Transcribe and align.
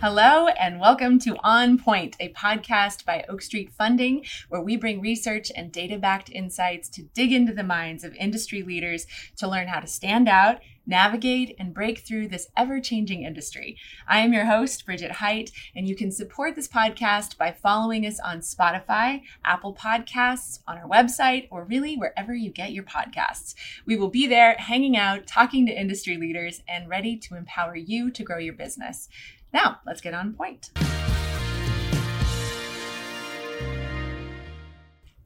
Hello, 0.00 0.46
and 0.46 0.78
welcome 0.78 1.18
to 1.18 1.36
On 1.42 1.76
Point, 1.76 2.14
a 2.20 2.32
podcast 2.32 3.04
by 3.04 3.24
Oak 3.28 3.42
Street 3.42 3.72
Funding, 3.76 4.24
where 4.48 4.62
we 4.62 4.76
bring 4.76 5.00
research 5.00 5.50
and 5.56 5.72
data 5.72 5.98
backed 5.98 6.30
insights 6.30 6.88
to 6.90 7.02
dig 7.02 7.32
into 7.32 7.52
the 7.52 7.64
minds 7.64 8.04
of 8.04 8.14
industry 8.14 8.62
leaders 8.62 9.08
to 9.38 9.48
learn 9.48 9.66
how 9.66 9.80
to 9.80 9.88
stand 9.88 10.28
out, 10.28 10.60
navigate, 10.86 11.54
and 11.58 11.74
break 11.74 11.98
through 11.98 12.28
this 12.28 12.46
ever 12.56 12.80
changing 12.80 13.24
industry. 13.24 13.76
I 14.06 14.20
am 14.20 14.32
your 14.32 14.44
host, 14.44 14.86
Bridget 14.86 15.10
Height, 15.10 15.50
and 15.74 15.88
you 15.88 15.96
can 15.96 16.12
support 16.12 16.54
this 16.54 16.68
podcast 16.68 17.36
by 17.36 17.50
following 17.50 18.06
us 18.06 18.20
on 18.20 18.38
Spotify, 18.38 19.22
Apple 19.44 19.74
Podcasts, 19.74 20.60
on 20.68 20.78
our 20.78 20.88
website, 20.88 21.48
or 21.50 21.64
really 21.64 21.96
wherever 21.96 22.32
you 22.32 22.52
get 22.52 22.70
your 22.70 22.84
podcasts. 22.84 23.56
We 23.84 23.96
will 23.96 24.10
be 24.10 24.28
there 24.28 24.54
hanging 24.54 24.96
out, 24.96 25.26
talking 25.26 25.66
to 25.66 25.78
industry 25.78 26.16
leaders, 26.16 26.62
and 26.68 26.88
ready 26.88 27.16
to 27.16 27.34
empower 27.36 27.74
you 27.74 28.12
to 28.12 28.22
grow 28.22 28.38
your 28.38 28.54
business. 28.54 29.08
Now, 29.52 29.80
let's 29.86 30.00
get 30.00 30.14
on 30.14 30.34
point. 30.34 30.70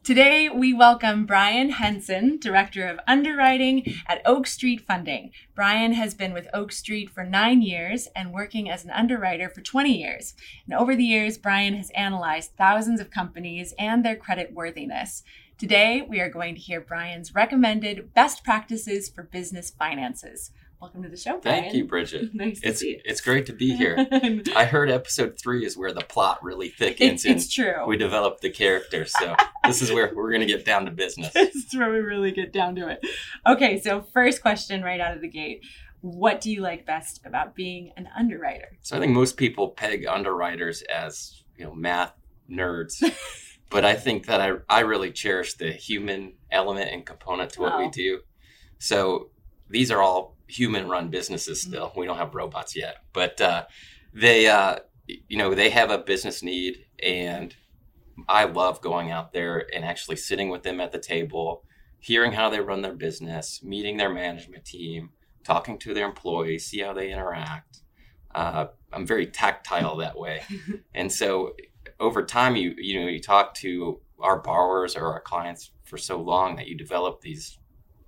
Today, 0.05 0.49
we 0.49 0.73
welcome 0.73 1.27
Brian 1.27 1.71
Henson, 1.71 2.37
Director 2.41 2.89
of 2.89 2.99
Underwriting 3.07 3.85
at 4.09 4.21
Oak 4.27 4.49
Street 4.49 4.81
Funding. 4.81 5.31
Brian 5.55 5.93
has 5.93 6.13
been 6.13 6.33
with 6.33 6.49
Oak 6.53 6.73
Street 6.73 7.09
for 7.09 7.23
nine 7.23 7.63
years 7.63 8.09
and 8.17 8.33
working 8.33 8.69
as 8.69 8.85
an 8.85 8.91
underwriter 8.91 9.49
for 9.49 9.61
20 9.61 9.97
years. 9.97 10.35
And 10.67 10.75
over 10.75 10.97
the 10.97 11.05
years, 11.05 11.39
Brian 11.39 11.75
has 11.75 11.91
analyzed 11.91 12.51
thousands 12.59 13.01
of 13.01 13.13
companies 13.13 13.75
and 13.79 14.05
their 14.05 14.17
credit 14.17 14.53
worthiness. 14.53 15.23
Today, 15.57 16.03
we 16.03 16.19
are 16.19 16.29
going 16.29 16.57
to 16.57 16.61
hear 16.61 16.81
Brian's 16.81 17.33
recommended 17.33 18.13
best 18.13 18.43
practices 18.43 19.09
for 19.09 19.23
business 19.23 19.71
finances. 19.71 20.51
Welcome 20.83 21.05
to 21.05 21.09
the 21.09 21.17
show, 21.17 21.39
Brian. 21.39 21.63
Thank 21.63 21.75
you, 21.77 21.85
Bridget. 21.85 22.31
nice 22.35 22.59
to 22.61 22.69
It's 22.71 22.81
see 22.81 22.91
you. 22.91 23.01
it's 23.05 23.21
great 23.21 23.47
to 23.47 23.53
be 23.53 23.73
here. 23.77 24.05
I 24.57 24.65
heard 24.65 24.91
episode 24.91 25.39
three 25.39 25.65
is 25.65 25.77
where 25.77 25.93
the 25.93 26.01
plot 26.01 26.43
really 26.43 26.71
thickens 26.71 27.25
It's, 27.25 27.45
it's 27.45 27.55
true. 27.55 27.87
we 27.87 27.97
develop 27.97 28.41
the 28.41 28.51
characters. 28.51 29.13
So 29.17 29.37
this 29.65 29.81
is 29.81 29.93
where 29.93 30.13
we're 30.13 30.33
gonna 30.33 30.45
get 30.45 30.65
down 30.65 30.87
to 30.87 30.91
business. 30.91 31.33
this 31.35 31.55
is 31.55 31.77
where 31.77 31.93
we 31.93 32.01
really 32.01 32.33
get 32.33 32.53
down 32.53 32.75
to 32.75 32.89
it. 32.89 33.01
Okay, 33.47 33.79
so 33.79 34.03
first 34.13 34.43
question 34.43 34.83
right 34.83 34.99
out 34.99 35.15
of 35.15 35.23
the 35.23 35.29
gate. 35.29 35.65
What 36.01 36.41
do 36.41 36.51
you 36.51 36.63
like 36.63 36.85
best 36.85 37.21
about 37.25 37.55
being 37.55 37.93
an 37.97 38.09
underwriter? 38.19 38.77
So 38.81 38.97
I 38.97 38.99
think 38.99 39.13
most 39.13 39.37
people 39.37 39.69
peg 39.69 40.05
underwriters 40.05 40.83
as 40.83 41.45
you 41.57 41.65
know 41.65 41.77
math 41.77 42.13
nerds, 42.51 43.01
but 43.71 43.85
I 43.85 43.95
think 43.95 44.27
that 44.27 44.41
I 44.41 44.55
I 44.69 44.81
really 44.81 45.13
cherish 45.13 45.55
the 45.55 45.71
human 45.71 46.33
element 46.51 46.91
and 46.91 47.07
component 47.07 47.51
to 47.53 47.61
what 47.61 47.79
we 47.79 47.85
oh. 47.85 47.91
do. 47.93 48.21
So 48.81 49.31
these 49.73 49.91
are 49.91 50.01
all 50.01 50.37
human 50.47 50.89
run 50.89 51.09
businesses 51.09 51.63
still. 51.63 51.93
We 51.97 52.07
don't 52.07 52.19
have 52.19 52.35
robots 52.35 52.77
yet, 52.77 52.99
but 53.13 53.41
uh, 53.41 53.65
they 54.13 54.47
uh, 54.47 54.79
you 55.07 55.39
know 55.39 55.55
they 55.55 55.71
have 55.71 55.91
a 55.91 55.99
business 55.99 56.43
need 56.43 56.85
and 57.03 57.55
I 58.29 58.45
love 58.45 58.81
going 58.81 59.11
out 59.11 59.33
there 59.33 59.67
and 59.75 59.85
actually 59.85 60.17
sitting 60.17 60.51
with 60.51 60.63
them 60.63 60.81
at 60.81 60.93
the 60.93 60.99
table, 60.99 61.65
hearing 61.99 62.33
how 62.33 62.51
they 62.51 62.61
run 62.61 62.83
their 62.83 62.95
business, 62.95 63.63
meeting 63.63 63.97
their 63.97 64.13
management 64.13 64.65
team, 64.65 65.11
talking 65.45 65.79
to 65.79 65.95
their 65.95 66.07
employees, 66.07 66.67
see 66.67 66.81
how 66.81 66.93
they 66.93 67.11
interact. 67.11 67.79
Uh, 68.35 68.67
I'm 68.93 69.07
very 69.07 69.27
tactile 69.27 69.97
that 69.97 70.19
way, 70.19 70.43
and 70.95 71.11
so 71.11 71.55
over 71.99 72.25
time, 72.25 72.57
you 72.57 72.75
you 72.77 73.01
know 73.01 73.07
you 73.09 73.21
talk 73.21 73.55
to 73.57 74.01
our 74.21 74.39
borrowers 74.39 74.97
or 74.97 75.07
our 75.07 75.21
clients 75.21 75.73
for 75.85 75.99
so 75.99 76.21
long 76.21 76.57
that 76.57 76.69
you 76.69 76.77
develop 76.77 77.21
these 77.21 77.59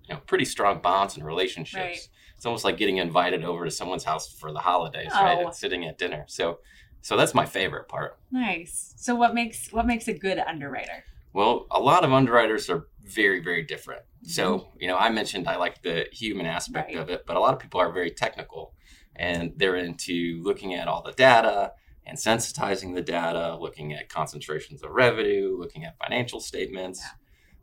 you 0.08 0.14
know 0.14 0.20
pretty 0.26 0.44
strong 0.44 0.80
bonds 0.80 1.16
and 1.16 1.24
relationships. 1.24 1.82
Right. 1.82 2.08
It's 2.36 2.46
almost 2.46 2.64
like 2.64 2.76
getting 2.76 2.98
invited 2.98 3.44
over 3.44 3.64
to 3.64 3.70
someone's 3.70 4.04
house 4.04 4.28
for 4.32 4.52
the 4.52 4.58
holidays, 4.58 5.10
right? 5.12 5.38
Oh. 5.40 5.46
And 5.46 5.54
sitting 5.54 5.84
at 5.86 5.98
dinner. 5.98 6.24
So 6.28 6.58
so 7.00 7.16
that's 7.16 7.34
my 7.34 7.44
favorite 7.46 7.88
part. 7.88 8.18
Nice. 8.30 8.94
So 8.96 9.14
what 9.14 9.34
makes 9.34 9.70
what 9.72 9.86
makes 9.86 10.08
a 10.08 10.14
good 10.14 10.38
underwriter? 10.38 11.04
Well, 11.32 11.66
a 11.70 11.80
lot 11.80 12.04
of 12.04 12.12
underwriters 12.12 12.70
are 12.70 12.86
very, 13.02 13.40
very 13.40 13.62
different. 13.62 14.02
So, 14.22 14.68
you 14.78 14.88
know, 14.88 14.96
I 14.96 15.10
mentioned 15.10 15.48
I 15.48 15.56
like 15.56 15.82
the 15.82 16.06
human 16.12 16.46
aspect 16.46 16.88
Mm-hmm. 16.90 16.98
Right. 16.98 17.08
of 17.08 17.10
it, 17.10 17.24
but 17.26 17.36
a 17.36 17.40
lot 17.40 17.52
of 17.52 17.60
people 17.60 17.80
are 17.80 17.92
very 17.92 18.10
technical 18.10 18.72
and 19.16 19.52
they're 19.56 19.76
into 19.76 20.40
looking 20.42 20.74
at 20.74 20.88
all 20.88 21.02
the 21.02 21.12
data 21.12 21.72
and 22.06 22.16
sensitizing 22.18 22.94
the 22.94 23.02
data, 23.02 23.56
looking 23.60 23.92
at 23.92 24.08
concentrations 24.08 24.82
of 24.82 24.90
revenue, 24.90 25.56
looking 25.58 25.84
at 25.84 25.96
financial 25.98 26.40
statements. 26.40 27.00
Yeah. 27.00 27.08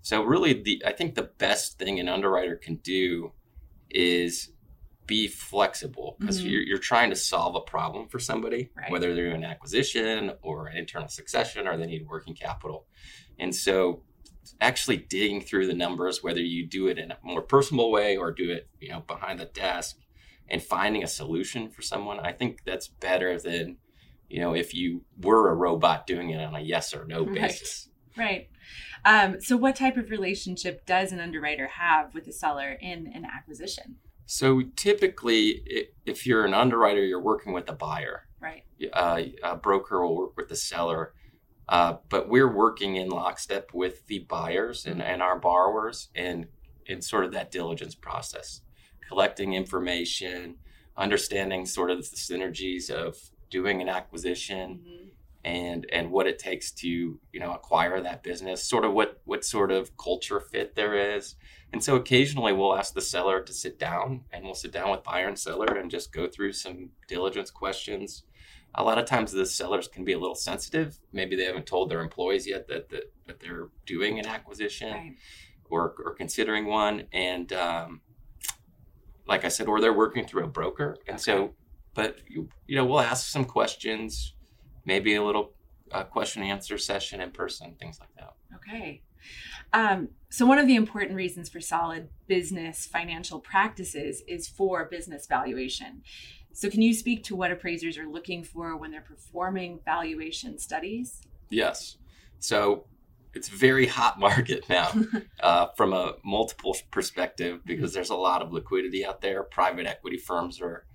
So, 0.02 0.24
really, 0.24 0.54
the 0.62 0.84
I 0.86 0.92
think 0.94 1.16
the 1.16 1.32
best 1.38 1.78
thing 1.78 2.00
an 2.00 2.10
underwriter 2.10 2.56
can 2.56 2.76
do 2.78 3.34
is 3.90 4.52
be 5.08 5.28
flexible 5.28 6.16
because 6.20 6.42
Mhm. 6.42 6.52
you're, 6.52 6.62
you're 6.62 6.78
trying 6.78 7.10
to 7.10 7.16
solve 7.16 7.56
a 7.56 7.62
problem 7.62 8.08
for 8.08 8.20
somebody, 8.20 8.70
Right. 8.76 8.90
whether 8.92 9.14
they're 9.14 9.36
an 9.36 9.44
acquisition 9.44 10.34
or 10.42 10.68
an 10.68 10.78
internal 10.78 11.10
succession 11.10 11.68
or 11.68 11.76
they 11.78 11.86
need 11.88 12.08
working 12.08 12.34
capital. 12.36 12.88
And 13.40 13.54
so 13.54 14.04
actually 14.62 14.98
digging 14.98 15.42
through 15.42 15.68
the 15.68 15.74
numbers, 15.74 16.24
whether 16.24 16.40
you 16.42 16.66
do 16.68 16.88
it 16.88 16.98
in 16.98 17.12
a 17.12 17.18
more 17.24 17.42
personal 17.42 17.92
way 17.92 18.16
or 18.16 18.32
do 18.32 18.52
it, 18.52 18.70
you 18.80 18.90
know, 18.90 19.02
behind 19.02 19.40
the 19.40 19.46
desk 19.46 19.98
and 20.48 20.62
finding 20.64 21.04
a 21.04 21.08
solution 21.08 21.70
for 21.70 21.82
someone, 21.82 22.20
I 22.20 22.32
think 22.32 22.64
that's 22.64 22.88
better 22.88 23.40
than, 23.40 23.78
you 24.30 24.40
know, 24.40 24.54
if 24.54 24.74
you 24.74 25.04
were 25.20 25.50
a 25.50 25.56
robot 25.56 26.08
doing 26.08 26.30
it 26.30 26.42
on 26.42 26.56
a 26.56 26.60
yes 26.62 26.94
or 26.94 27.06
no 27.06 27.26
Right. 27.26 27.34
basis. 27.34 27.90
Right. 28.16 28.51
Um, 29.06 29.42
so 29.42 29.58
what 29.58 29.76
type 29.76 29.98
of 29.98 30.10
relationship 30.10 30.86
does 30.86 31.12
an 31.12 31.20
underwriter 31.20 31.68
have 31.68 32.14
with 32.14 32.28
a 32.28 32.34
seller 32.34 32.78
in 32.82 33.12
an 33.14 33.26
acquisition? 33.26 33.98
So 34.26 34.62
typically, 34.76 35.88
if 36.06 36.26
you're 36.26 36.46
an 36.46 36.54
underwriter, 36.54 37.04
you're 37.04 37.22
working 37.22 37.54
with 37.54 37.70
a 37.70 37.74
buyer. 37.74 38.28
Right. 38.40 38.64
uh, 38.94 39.22
a 39.44 39.56
broker 39.56 40.02
will 40.02 40.18
work 40.18 40.36
with 40.36 40.50
the 40.50 40.56
seller. 40.56 41.14
Uh, 41.70 41.98
but 42.10 42.28
we're 42.28 42.52
working 42.52 42.96
in 42.96 43.08
lockstep 43.10 43.70
with 43.74 44.08
the 44.08 44.20
buyers 44.20 44.86
and, 44.86 45.02
and 45.02 45.22
our 45.22 45.40
borrowers 45.40 46.10
and 46.16 46.48
in 46.88 47.02
sort 47.02 47.24
of 47.24 47.32
that 47.34 47.52
diligence 47.52 47.94
process, 47.96 48.62
collecting 49.08 49.54
information, 49.54 50.56
understanding 50.98 51.66
sort 51.66 51.92
of 51.92 52.00
the 52.10 52.16
synergies 52.18 52.90
of 52.90 53.16
doing 53.50 53.82
an 53.82 53.88
acquisition 53.90 54.82
Mhm. 54.86 55.12
And 55.44 55.88
and 55.92 56.12
what 56.12 56.28
it 56.28 56.38
takes 56.38 56.72
to 56.72 56.88
you 56.88 57.40
know 57.40 57.54
acquire 57.54 58.02
that 58.02 58.24
business 58.24 58.64
sort 58.64 58.86
of 58.86 58.94
what 58.94 59.20
what 59.26 59.44
sort 59.44 59.72
of 59.72 59.96
culture 59.98 60.40
fit 60.40 60.76
there 60.76 61.16
is. 61.16 61.36
And 61.74 61.84
so 61.84 61.96
occasionally 61.96 62.54
we'll 62.54 62.76
ask 62.76 62.94
the 62.94 63.02
seller 63.02 63.42
to 63.42 63.54
sit 63.54 63.80
down 63.80 64.26
and 64.32 64.44
we'll 64.44 64.56
sit 64.56 64.72
down 64.74 64.92
with 64.92 65.04
buyer 65.04 65.28
and 65.28 65.40
seller 65.40 65.78
and 65.78 65.90
just 65.90 66.12
go 66.12 66.28
through 66.28 66.54
some 66.54 66.90
diligence 67.08 67.50
questions. 67.50 68.24
A 68.76 68.84
lot 68.84 68.98
of 68.98 69.06
times 69.06 69.32
the 69.32 69.46
sellers 69.46 69.88
can 69.88 70.04
be 70.04 70.14
a 70.14 70.20
little 70.20 70.36
sensitive. 70.36 71.00
Maybe 71.12 71.36
they 71.36 71.46
haven't 71.46 71.66
told 71.66 71.90
their 71.90 72.02
employees 72.02 72.46
yet 72.48 72.68
that 72.68 72.90
that, 72.90 73.12
that 73.26 73.40
they're 73.40 73.70
doing 73.86 74.20
an 74.20 74.28
acquisition 74.28 74.94
Right. 74.94 75.16
or, 75.70 75.96
or 76.06 76.14
considering 76.16 76.68
one. 76.68 77.08
And 77.14 77.52
um, 77.54 78.02
like 79.28 79.46
i 79.46 79.48
said 79.48 79.68
or 79.68 79.80
they're 79.80 79.94
working 79.94 80.26
through 80.28 80.44
a 80.44 80.48
broker. 80.48 80.98
And 81.08 81.20
so 81.20 81.54
but 81.94 82.20
you, 82.28 82.50
you 82.68 82.76
know 82.76 82.86
we'll 82.86 83.00
ask 83.00 83.28
some 83.28 83.46
questions 83.46 84.34
maybe 84.86 85.16
a 85.16 85.24
little 85.24 85.52
uh, 85.92 86.04
question 86.04 86.42
and 86.42 86.52
answer 86.52 86.78
session 86.78 87.22
in 87.22 87.32
person 87.32 87.76
things 87.80 88.00
like 88.00 88.10
that 88.18 88.34
Okay. 88.56 89.02
Um, 89.72 90.10
so, 90.30 90.48
one 90.48 90.58
of 90.58 90.66
the 90.66 90.76
important 90.76 91.16
reasons 91.16 91.48
for 91.48 91.62
solid 91.62 92.10
business 92.28 92.88
financial 92.88 93.40
practices 93.40 94.24
is 94.28 94.48
for 94.48 94.86
business 94.86 95.28
valuation. 95.28 96.02
So, 96.54 96.70
can 96.72 96.82
you 96.82 96.94
speak 96.94 97.24
to 97.26 97.36
what 97.36 97.52
appraisers 97.52 98.00
are 98.00 98.08
looking 98.08 98.44
for 98.44 98.76
when 98.76 98.90
they're 98.90 99.02
performing 99.02 99.80
valuation 99.86 100.58
studies? 100.58 101.22
yes 101.52 101.98
so 102.40 102.86
it's 103.34 103.48
a 103.48 103.56
very 103.56 103.86
hot 103.86 104.20
market 104.20 104.68
now 104.68 104.92
uh, 105.42 105.68
from 105.78 105.94
a 105.94 106.16
multiple 106.24 106.76
perspective 106.90 107.62
because 107.66 107.94
there's 107.94 108.10
a 108.10 108.16
lot 108.16 108.42
of 108.42 108.52
liquidity 108.52 109.06
out 109.06 109.22
there 109.22 109.44
private 109.44 109.86
equity 109.86 110.18
firms 110.18 110.60
are 110.60 110.86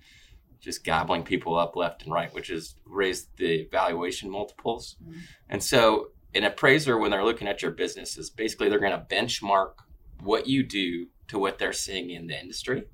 just 0.66 0.84
gobbling 0.84 1.22
people 1.22 1.56
up 1.56 1.76
left 1.76 2.02
and 2.02 2.12
right 2.12 2.34
which 2.34 2.48
has 2.48 2.74
raised 2.84 3.28
the 3.38 3.66
valuation 3.70 4.28
multiples 4.28 4.96
Mhm. 5.02 5.20
And 5.48 5.62
so, 5.62 6.08
an 6.34 6.44
appraiser, 6.44 6.98
when 6.98 7.10
they're 7.10 7.24
looking 7.24 7.48
at 7.48 7.62
your 7.62 7.70
business, 7.70 8.18
is 8.18 8.28
basically 8.28 8.68
they're 8.68 8.80
going 8.80 8.92
to 9.00 9.06
benchmark 9.14 9.72
what 10.20 10.46
you 10.46 10.62
do 10.62 11.06
to 11.28 11.38
what 11.38 11.58
they're 11.58 11.72
seeing 11.72 12.10
in 12.10 12.26
the 12.26 12.38
industry 12.38 12.84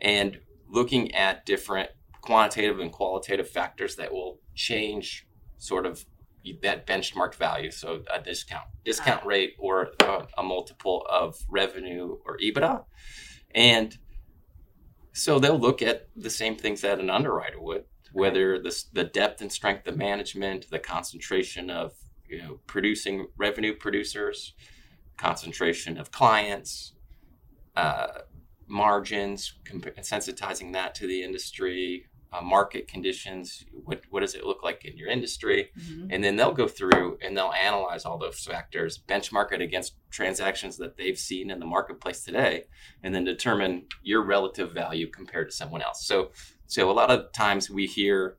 and 0.00 0.40
looking 0.68 1.14
at 1.14 1.44
different 1.44 1.90
quantitative 2.22 2.80
and 2.80 2.92
qualitative 2.92 3.48
factors 3.48 3.96
that 3.96 4.12
will 4.12 4.40
change 4.54 5.26
sort 5.58 5.84
of 5.84 6.06
that 6.62 6.86
benchmarked 6.86 7.34
value. 7.34 7.70
So, 7.72 8.02
a 8.12 8.20
discount, 8.20 8.66
discount 8.84 9.26
rate, 9.26 9.54
or 9.58 9.90
a, 10.00 10.26
a 10.38 10.42
multiple 10.42 11.04
of 11.10 11.36
revenue 11.48 12.18
or 12.24 12.38
EBITDA. 12.38 12.84
And 13.54 13.98
so, 15.16 15.38
they'll 15.38 15.58
look 15.58 15.82
at 15.82 16.08
the 16.14 16.30
same 16.30 16.56
things 16.56 16.80
that 16.82 17.00
an 17.00 17.10
underwriter 17.10 17.60
would 17.60 17.84
whether 18.16 18.58
the, 18.58 18.84
the 18.94 19.04
depth 19.04 19.42
and 19.42 19.52
strength 19.52 19.86
of 19.86 19.94
management, 19.94 20.70
the 20.70 20.78
concentration 20.78 21.68
of 21.68 21.92
you 22.26 22.38
know 22.38 22.58
producing 22.66 23.26
revenue 23.36 23.74
producers, 23.74 24.54
concentration 25.18 25.98
of 25.98 26.10
clients, 26.10 26.94
uh, 27.76 28.20
margins, 28.66 29.52
compa- 29.64 29.98
sensitizing 29.98 30.72
that 30.72 30.94
to 30.94 31.06
the 31.06 31.22
industry, 31.22 32.06
uh, 32.32 32.40
market 32.40 32.88
conditions. 32.88 33.64
What 33.84 34.02
what 34.10 34.20
does 34.20 34.34
it 34.34 34.44
look 34.44 34.62
like 34.62 34.84
in 34.84 34.96
your 34.96 35.08
industry? 35.08 35.70
Mhm. 35.78 36.08
And 36.10 36.24
then 36.24 36.36
they'll 36.36 36.52
go 36.52 36.68
through 36.68 37.18
and 37.22 37.36
they'll 37.36 37.52
analyze 37.52 38.04
all 38.04 38.18
those 38.18 38.44
factors, 38.44 38.98
benchmark 38.98 39.52
it 39.52 39.60
against 39.60 39.94
transactions 40.10 40.76
that 40.78 40.96
they've 40.96 41.18
seen 41.18 41.50
in 41.50 41.60
the 41.60 41.66
marketplace 41.66 42.22
today, 42.24 42.64
and 43.02 43.14
then 43.14 43.24
determine 43.24 43.86
your 44.02 44.22
relative 44.24 44.72
value 44.72 45.08
compared 45.08 45.50
to 45.50 45.56
someone 45.56 45.82
else. 45.82 46.04
So, 46.06 46.32
so 46.66 46.90
a 46.90 46.92
lot 46.92 47.10
of 47.10 47.32
times 47.32 47.70
we 47.70 47.86
hear, 47.86 48.38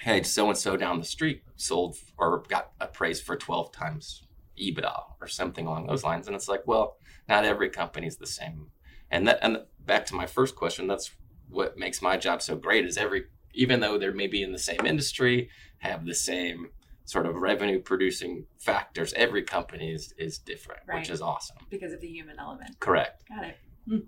"Hey, 0.00 0.22
so 0.22 0.48
and 0.48 0.58
so 0.58 0.76
down 0.76 0.98
the 0.98 1.06
street 1.06 1.42
sold 1.56 1.96
or 2.18 2.42
got 2.48 2.72
appraised 2.80 3.22
for 3.24 3.36
twelve 3.36 3.72
times 3.72 4.22
EBITDA 4.58 5.16
or 5.20 5.28
something 5.28 5.66
along 5.66 5.86
those 5.86 6.04
lines," 6.04 6.26
and 6.26 6.34
it's 6.36 6.48
like, 6.48 6.66
well, 6.66 6.98
not 7.28 7.44
every 7.44 7.70
company 7.70 8.06
is 8.06 8.16
the 8.18 8.26
same. 8.26 8.70
And 9.10 9.28
that, 9.28 9.38
and 9.42 9.58
back 9.78 10.04
to 10.06 10.14
my 10.14 10.26
first 10.26 10.56
question, 10.56 10.86
that's 10.88 11.10
what 11.54 11.78
makes 11.78 12.02
my 12.02 12.16
job 12.16 12.42
so 12.42 12.56
great 12.56 12.84
is 12.84 12.96
every 12.96 13.24
even 13.54 13.80
though 13.80 13.96
they're 13.98 14.12
maybe 14.12 14.42
in 14.42 14.52
the 14.52 14.58
same 14.58 14.84
industry 14.84 15.48
have 15.78 16.04
the 16.04 16.14
same 16.14 16.68
sort 17.04 17.26
of 17.26 17.36
revenue 17.36 17.80
producing 17.80 18.46
factors 18.58 19.12
every 19.14 19.42
company 19.42 19.92
is, 19.92 20.12
is 20.18 20.38
different 20.38 20.80
Right. 20.88 20.98
which 21.00 21.10
is 21.10 21.20
awesome 21.22 21.56
because 21.70 21.92
of 21.92 22.00
the 22.00 22.08
human 22.08 22.36
element. 22.38 22.78
correct 22.80 23.24
Got 23.28 23.44
it. 23.44 23.56
Mm. 23.88 24.04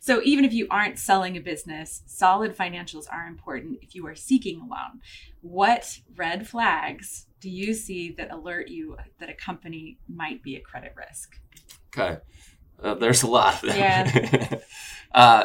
So 0.00 0.20
even 0.24 0.44
if 0.44 0.52
you 0.52 0.66
aren't 0.68 0.98
selling 0.98 1.36
a 1.36 1.40
business, 1.40 2.02
solid 2.06 2.56
financials 2.56 3.04
are 3.10 3.28
important 3.28 3.78
if 3.80 3.94
you 3.94 4.04
are 4.08 4.16
seeking 4.16 4.56
a 4.60 4.62
loan. 4.64 5.00
What 5.42 6.00
red 6.16 6.48
flags 6.48 7.26
do 7.38 7.48
you 7.48 7.72
see 7.72 8.10
that 8.18 8.32
alert 8.32 8.66
you 8.66 8.96
that 9.20 9.28
a 9.30 9.34
company 9.34 9.98
might 10.08 10.42
be 10.42 10.56
a 10.56 10.60
credit 10.60 10.92
risk? 10.96 11.38
okay 11.96 12.18
uh, 12.82 12.94
there's 12.94 13.22
a 13.22 13.28
lot 13.28 13.54
of 13.54 13.60
them 13.68 13.78
Yeah. 13.78 14.58
uh, 15.14 15.44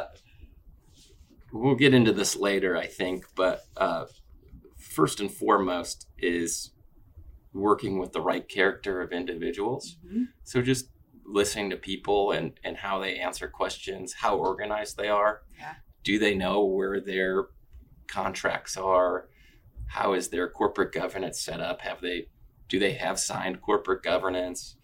we'll 1.51 1.75
get 1.75 1.93
into 1.93 2.11
this 2.11 2.35
later 2.35 2.75
i 2.77 2.85
think 2.85 3.25
but 3.35 3.65
uh, 3.77 4.05
first 4.77 5.19
and 5.19 5.31
foremost 5.31 6.07
is 6.17 6.71
working 7.53 7.97
with 7.99 8.11
the 8.13 8.21
right 8.21 8.47
character 8.47 9.01
of 9.01 9.11
individuals 9.11 9.97
Mhm. 10.05 10.27
So 10.43 10.61
just 10.61 10.89
listening 11.25 11.69
to 11.71 11.75
people 11.77 12.31
and, 12.31 12.53
and 12.63 12.77
how 12.77 12.99
they 12.99 13.17
answer 13.19 13.49
questions, 13.49 14.13
how 14.13 14.37
organized 14.37 14.95
they 14.95 15.09
are. 15.09 15.41
Yeah. 15.59 15.73
Do 16.03 16.17
they 16.19 16.33
know 16.35 16.63
where 16.63 17.01
their 17.01 17.47
contracts 18.07 18.77
are? 18.77 19.27
How 19.87 20.13
is 20.13 20.29
their 20.29 20.49
corporate 20.49 20.93
governance 20.93 21.41
set 21.41 21.59
up? 21.59 21.81
Have 21.81 21.99
they 21.99 22.27
do 22.69 22.79
they 22.79 22.93
have 22.93 23.19
signed 23.19 23.61
corporate 23.61 24.03
governance? 24.03 24.76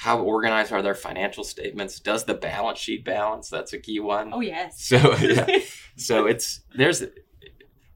How 0.00 0.18
organized 0.20 0.72
are 0.72 0.80
their 0.82 0.94
financial 0.94 1.44
statements? 1.44 2.00
Does 2.00 2.24
the 2.24 2.32
balance 2.34 2.78
sheet 2.78 3.04
balance? 3.04 3.50
That's 3.50 3.72
a 3.74 3.78
key 3.78 4.00
one. 4.00 4.32
Oh 4.32 4.40
yes. 4.40 4.82
So 4.86 4.96
yeah. 5.16 5.46
so 5.96 6.26
it's 6.26 6.62
there's 6.74 7.04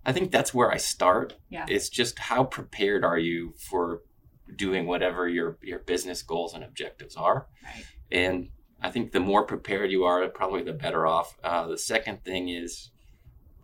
I 0.05 0.13
think 0.13 0.31
that's 0.31 0.53
where 0.53 0.71
I 0.71 0.77
start. 0.77 1.37
Yeah. 1.49 1.65
It's 1.67 1.89
just 1.89 2.19
how 2.19 2.45
prepared 2.45 3.05
are 3.05 3.19
you 3.19 3.55
for 3.57 4.03
doing 4.55 4.87
whatever 4.87 5.27
your 5.29 5.57
your 5.63 5.79
business 5.79 6.23
goals 6.23 6.53
and 6.53 6.63
objectives 6.63 7.17
are. 7.17 7.47
right. 7.65 7.85
And 8.13 8.51
I 8.83 8.91
think 8.91 9.13
the 9.13 9.21
more 9.21 9.47
prepared 9.47 9.91
you 9.91 10.05
are, 10.05 10.29
probably 10.29 10.63
the 10.63 10.75
better 10.75 11.07
off. 11.07 11.39
Uh, 11.43 11.67
the 11.69 11.79
second 11.79 12.23
thing 12.23 12.51
is 12.51 12.91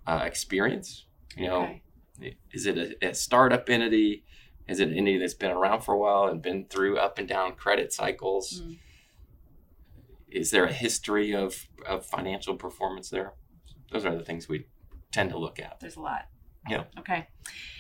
uh, 0.06 0.22
experience. 0.24 1.04
You 1.36 1.46
know, 1.48 1.62
Okay. 2.18 2.36
is 2.52 2.64
it 2.64 2.78
a, 2.78 3.08
a 3.10 3.14
startup 3.14 3.68
entity? 3.68 4.24
Is 4.70 4.78
it 4.78 4.88
an 4.88 4.94
entity 4.96 5.18
that's 5.18 5.34
been 5.34 5.50
around 5.50 5.80
for 5.80 5.92
a 5.94 5.98
while 5.98 6.26
and 6.28 6.40
been 6.40 6.64
through 6.66 6.96
up 6.96 7.18
and 7.18 7.26
down 7.26 7.56
credit 7.56 7.92
cycles? 7.92 8.62
Mm. 8.62 8.78
Is 10.30 10.52
there 10.52 10.64
a 10.64 10.72
history 10.72 11.34
of, 11.34 11.66
of 11.84 12.06
financial 12.06 12.54
performance 12.54 13.10
there? 13.10 13.32
Those 13.90 14.04
are 14.04 14.16
the 14.16 14.24
things 14.24 14.48
we 14.48 14.66
tend 15.10 15.30
to 15.30 15.38
look 15.38 15.58
at. 15.58 15.80
There's 15.80 15.96
a 15.96 16.00
lot. 16.00 16.28
Yeah. 16.68 16.84
Okay. 17.00 17.26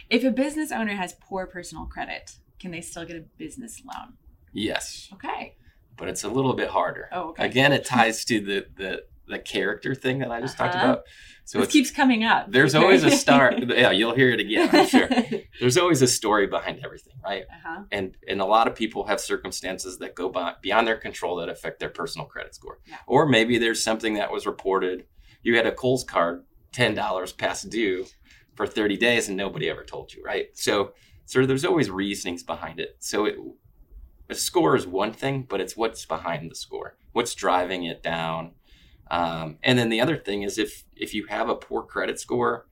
If 0.08 0.24
a 0.24 0.32
business 0.32 0.72
owner 0.72 0.94
has 0.94 1.12
poor 1.20 1.46
personal 1.46 1.86
credit, 1.86 2.32
can 2.58 2.72
they 2.72 2.80
still 2.80 3.04
get 3.04 3.14
a 3.14 3.24
business 3.38 3.80
loan? 3.84 4.14
Yes, 4.52 5.08
Okay. 5.12 5.54
but 5.96 6.08
it's 6.08 6.24
a 6.24 6.28
little 6.28 6.54
bit 6.54 6.70
harder. 6.70 7.08
Oh, 7.12 7.28
okay. 7.30 7.46
Again, 7.46 7.72
it 7.72 7.84
ties 7.84 8.24
to 8.24 8.40
the, 8.40 8.66
the, 8.74 9.04
the 9.30 9.38
character 9.38 9.94
thing 9.94 10.18
that 10.18 10.30
I 10.30 10.40
just 10.40 10.58
talked 10.58 10.74
Uh-huh. 10.74 10.84
about. 10.92 11.02
So 11.44 11.60
it 11.62 11.70
keeps 11.70 11.90
coming 11.90 12.22
up. 12.22 12.52
there's 12.52 12.74
always 12.76 13.02
a 13.02 13.10
start. 13.10 13.54
yeah, 13.68 13.90
you'll 13.90 14.14
hear 14.14 14.30
it 14.30 14.38
again, 14.40 14.68
I'm 14.72 14.86
sure. 14.86 15.08
There's 15.60 15.76
always 15.76 16.00
a 16.00 16.06
story 16.06 16.46
behind 16.46 16.80
everything, 16.84 17.14
right? 17.24 17.44
huh. 17.64 17.82
and 17.90 18.16
and 18.28 18.40
a 18.40 18.44
lot 18.44 18.68
of 18.68 18.76
people 18.76 19.04
have 19.06 19.18
circumstances 19.20 19.98
that 19.98 20.14
go 20.14 20.28
by, 20.28 20.54
beyond 20.62 20.86
their 20.86 20.96
control 20.96 21.36
that 21.36 21.48
affect 21.48 21.80
their 21.80 21.88
personal 21.88 22.26
credit 22.26 22.54
score 22.54 22.78
Yeah. 22.86 22.98
or 23.08 23.26
maybe 23.26 23.58
there's 23.58 23.82
something 23.82 24.14
that 24.14 24.30
was 24.30 24.46
reported 24.46 25.06
you 25.42 25.56
had 25.56 25.66
a 25.66 25.72
Kohl's 25.72 26.04
card 26.04 26.44
$10 26.72 27.36
past 27.36 27.68
due 27.68 28.06
for 28.54 28.66
30 28.66 28.96
days 28.96 29.26
and 29.28 29.36
nobody 29.36 29.68
ever 29.68 29.82
told 29.84 30.12
you 30.14 30.22
right 30.24 30.46
so 30.54 30.92
so 31.26 31.44
there's 31.46 31.64
always 31.64 31.90
reasonings 31.90 32.42
behind 32.44 32.78
it 32.78 32.94
so 33.00 33.24
it, 33.24 33.34
a 34.28 34.34
score 34.36 34.76
is 34.76 34.86
one 34.86 35.12
thing 35.12 35.44
but 35.48 35.60
it's 35.60 35.76
what's 35.76 36.04
behind 36.06 36.48
the 36.50 36.54
score 36.54 36.96
what's 37.12 37.34
driving 37.34 37.84
it 37.84 38.02
down 38.04 38.52
um, 39.10 39.58
and 39.62 39.78
then 39.78 39.88
the 39.88 40.00
other 40.00 40.16
thing 40.16 40.42
is 40.42 40.58
if 40.58 40.84
if 40.96 41.14
you 41.14 41.26
have 41.26 41.48
a 41.48 41.54
poor 41.54 41.82
credit 41.82 42.18
score 42.20 42.66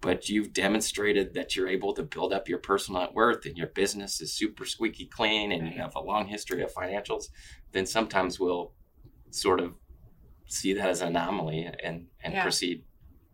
but 0.00 0.28
you've 0.28 0.52
demonstrated 0.52 1.34
that 1.34 1.56
you're 1.56 1.68
able 1.68 1.92
to 1.92 2.02
build 2.02 2.32
up 2.32 2.48
your 2.48 2.58
personal 2.58 3.00
net 3.00 3.14
worth 3.14 3.46
and 3.46 3.56
your 3.56 3.68
business 3.68 4.20
is 4.20 4.32
super 4.32 4.64
squeaky 4.64 5.06
clean 5.06 5.52
and 5.52 5.66
you 5.66 5.80
have 5.80 5.94
a 5.96 6.00
long 6.00 6.26
history 6.26 6.62
of 6.62 6.72
financials, 6.72 7.30
then 7.72 7.86
sometimes 7.86 8.38
we'll 8.38 8.72
sort 9.30 9.60
of 9.60 9.74
see 10.46 10.72
that 10.74 10.88
as 10.88 11.00
an 11.00 11.08
anomaly 11.08 11.68
and, 11.82 12.06
and 12.22 12.34
Yeah. 12.34 12.42
proceed. 12.42 12.84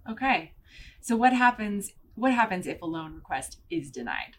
Okay. 0.09 0.55
So 1.01 1.17
what 1.17 1.33
happens? 1.33 1.91
What 2.15 2.33
happens 2.33 2.67
if 2.67 2.81
a 2.81 2.87
loan 2.87 3.15
request 3.15 3.61
is 3.69 3.91
denied? 3.91 4.37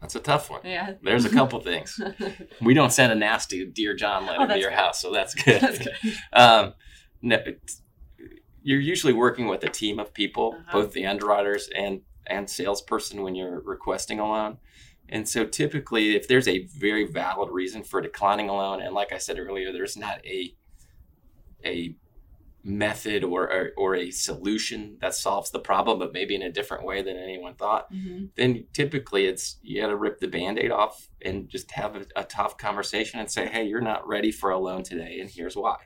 That's 0.00 0.14
a 0.14 0.20
tough 0.20 0.48
one. 0.50 0.60
Yeah. 0.64 0.94
There's 1.02 1.24
a 1.24 1.30
couple 1.30 1.60
things. 1.60 2.00
We 2.60 2.74
don't 2.74 2.92
send 2.92 3.12
a 3.12 3.14
nasty 3.14 3.64
Dear 3.66 3.94
John 3.94 4.26
letter 4.26 4.42
Oh, 4.42 4.46
to 4.46 4.58
your 4.58 4.70
good. 4.70 4.78
house, 4.78 5.00
so 5.00 5.12
that's 5.12 5.34
good. 5.44 5.60
That's 5.60 5.78
good. 5.78 5.94
um, 6.32 6.74
no, 7.22 7.38
you're 8.62 8.80
usually 8.80 9.12
working 9.12 9.48
with 9.48 9.62
a 9.64 9.68
team 9.68 9.98
of 9.98 10.12
people, 10.14 10.54
Uh-huh. 10.58 10.72
both 10.80 10.92
the 10.92 11.06
underwriters 11.06 11.68
and 11.74 12.02
and 12.26 12.48
salesperson 12.50 13.22
when 13.22 13.34
you're 13.34 13.60
requesting 13.60 14.20
a 14.20 14.28
loan. 14.28 14.58
And 15.08 15.26
so 15.26 15.46
typically, 15.46 16.14
if 16.14 16.28
there's 16.28 16.46
a 16.46 16.66
very 16.66 17.04
valid 17.10 17.48
reason 17.50 17.82
for 17.82 18.02
declining 18.02 18.50
a 18.50 18.54
loan, 18.54 18.82
and 18.82 18.94
like 18.94 19.12
I 19.12 19.18
said 19.18 19.38
earlier, 19.38 19.72
there's 19.72 19.96
not 19.96 20.24
a 20.26 20.54
a 21.64 21.96
method 22.64 23.24
or, 23.24 23.50
or 23.52 23.70
or 23.76 23.94
a 23.96 24.10
solution 24.10 24.98
that 25.00 25.14
solves 25.14 25.50
the 25.50 25.60
problem, 25.60 25.98
but 25.98 26.12
maybe 26.12 26.34
in 26.34 26.42
a 26.42 26.50
different 26.52 26.84
way 26.84 27.02
than 27.02 27.16
anyone 27.16 27.54
thought, 27.54 27.90
Mhm. 27.92 28.30
then 28.36 28.66
typically 28.72 29.26
it's 29.26 29.58
you 29.62 29.80
got 29.80 29.88
to 29.88 29.96
rip 29.96 30.18
the 30.18 30.28
band-aid 30.28 30.70
off 30.70 31.08
and 31.22 31.48
just 31.48 31.70
have 31.72 31.96
a, 31.96 32.04
a 32.16 32.24
tough 32.24 32.56
conversation 32.58 33.20
and 33.20 33.30
say 33.30 33.46
hey 33.46 33.64
you're 33.64 33.80
not 33.80 34.06
ready 34.06 34.30
for 34.32 34.50
a 34.50 34.58
loan 34.58 34.82
today 34.82 35.18
and 35.20 35.30
here's 35.30 35.56
why 35.56 35.76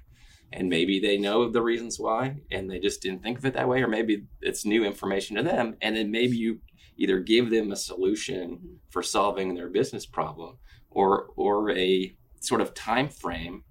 and 0.52 0.68
maybe 0.68 0.98
they 1.00 1.16
know 1.18 1.48
the 1.50 1.62
reasons 1.62 1.98
why 1.98 2.36
and 2.50 2.70
they 2.70 2.78
just 2.78 3.00
didn't 3.02 3.22
think 3.22 3.38
of 3.38 3.44
it 3.46 3.54
that 3.54 3.68
way 3.68 3.82
or 3.82 3.88
maybe 3.88 4.24
it's 4.40 4.64
new 4.64 4.84
information 4.84 5.36
to 5.36 5.42
them 5.42 5.76
and 5.82 5.96
then 5.96 6.10
maybe 6.10 6.36
you 6.36 6.60
either 6.96 7.20
give 7.20 7.50
them 7.50 7.72
a 7.72 7.76
solution 7.76 8.58
Mhm. 8.58 8.78
for 8.90 9.02
solving 9.02 9.54
their 9.54 9.68
business 9.68 10.06
problem 10.06 10.58
or 10.90 11.28
or 11.36 11.70
a 11.70 12.16
sort 12.40 12.60
of 12.60 12.74
time 12.74 13.08
frame 13.08 13.64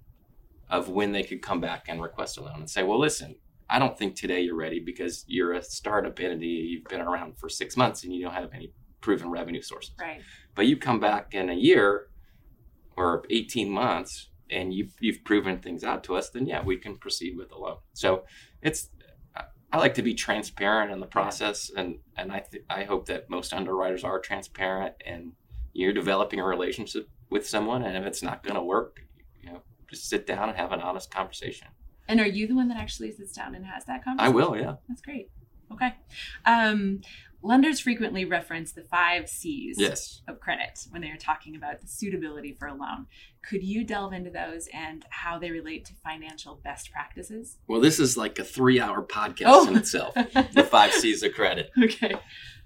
of 0.72 0.88
when 0.88 1.12
they 1.12 1.22
could 1.22 1.40
come 1.40 1.60
back 1.60 1.84
and 1.86 2.02
request 2.02 2.36
a 2.38 2.42
loan 2.42 2.56
and 2.56 2.70
say 2.70 2.82
well 2.82 2.98
listen 2.98 3.36
I 3.72 3.78
don't 3.78 3.96
think 3.96 4.16
today 4.16 4.42
you're 4.42 4.54
ready 4.54 4.80
because 4.80 5.24
you're 5.26 5.54
a 5.54 5.62
startup 5.62 6.20
entity. 6.20 6.46
You've 6.46 6.84
been 6.84 7.00
around 7.00 7.38
for 7.38 7.48
six 7.48 7.74
months 7.74 8.04
and 8.04 8.14
you 8.14 8.22
don't 8.22 8.34
have 8.34 8.52
any 8.52 8.70
proven 9.00 9.30
revenue 9.30 9.62
sources. 9.62 9.94
Right. 9.98 10.20
But 10.54 10.66
you 10.66 10.76
come 10.76 11.00
back 11.00 11.32
in 11.32 11.48
a 11.48 11.54
year 11.54 12.08
or 12.98 13.24
18 13.30 13.70
months 13.70 14.28
and 14.50 14.74
you've, 14.74 14.92
you've 15.00 15.24
proven 15.24 15.58
things 15.58 15.84
out 15.84 16.04
to 16.04 16.16
us, 16.16 16.28
then 16.28 16.46
yeah, 16.46 16.62
we 16.62 16.76
can 16.76 16.98
proceed 16.98 17.38
with 17.38 17.48
the 17.48 17.56
loan. 17.56 17.78
So 17.94 18.24
it's, 18.60 18.90
I 19.72 19.78
like 19.78 19.94
to 19.94 20.02
be 20.02 20.12
transparent 20.12 20.92
in 20.92 21.00
the 21.00 21.06
process 21.06 21.70
and, 21.74 21.96
and 22.18 22.30
I, 22.30 22.40
th- 22.40 22.64
I 22.68 22.84
hope 22.84 23.06
that 23.06 23.30
most 23.30 23.54
underwriters 23.54 24.04
are 24.04 24.20
transparent 24.20 24.96
and 25.06 25.32
you're 25.72 25.94
developing 25.94 26.40
a 26.40 26.44
relationship 26.44 27.08
with 27.30 27.48
someone. 27.48 27.84
And 27.84 27.96
if 27.96 28.04
it's 28.04 28.22
not 28.22 28.42
going 28.42 28.56
to 28.56 28.62
work, 28.62 29.00
just 29.92 30.08
sit 30.08 30.26
down 30.26 30.48
and 30.48 30.58
have 30.58 30.72
an 30.72 30.80
honest 30.80 31.10
conversation. 31.10 31.68
And 32.08 32.18
are 32.20 32.26
you 32.26 32.46
the 32.48 32.54
one 32.54 32.68
that 32.68 32.78
actually 32.78 33.12
sits 33.12 33.32
down 33.32 33.54
and 33.54 33.64
has 33.66 33.84
that 33.84 34.02
conversation? 34.04 34.32
I 34.32 34.34
will, 34.34 34.56
yeah. 34.56 34.74
That's 34.88 35.02
great. 35.02 35.30
Okay. 35.72 35.94
Um, 36.44 37.00
lenders 37.42 37.80
frequently 37.80 38.24
reference 38.24 38.72
the 38.72 38.82
five 38.82 39.28
C's 39.28 39.76
Yes. 39.78 40.20
of 40.28 40.38
credit 40.40 40.86
when 40.90 41.00
they 41.00 41.08
are 41.10 41.16
talking 41.16 41.56
about 41.56 41.80
the 41.80 41.86
suitability 41.86 42.52
for 42.58 42.66
a 42.68 42.74
loan. 42.74 43.06
Could 43.48 43.62
you 43.62 43.84
delve 43.84 44.12
into 44.12 44.30
those 44.30 44.68
and 44.74 45.04
how 45.10 45.38
they 45.38 45.50
relate 45.50 45.84
to 45.86 45.94
financial 45.94 46.60
best 46.62 46.90
practices? 46.92 47.58
Well, 47.68 47.80
this 47.80 47.98
is 47.98 48.16
like 48.16 48.38
a 48.38 48.44
three 48.44 48.80
hour 48.80 49.02
podcast 49.02 49.44
Oh. 49.46 49.68
in 49.68 49.76
itself, 49.76 50.14
the 50.14 50.66
five 50.70 50.92
C's 50.92 51.22
of 51.22 51.32
credit. 51.32 51.70
okay. 51.82 52.14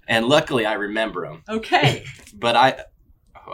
And 0.07 0.25
luckily 0.27 0.65
I 0.65 0.73
remember 0.73 1.27
them, 1.27 1.43
Okay. 1.47 2.03
but 2.33 2.55
I, 2.55 2.83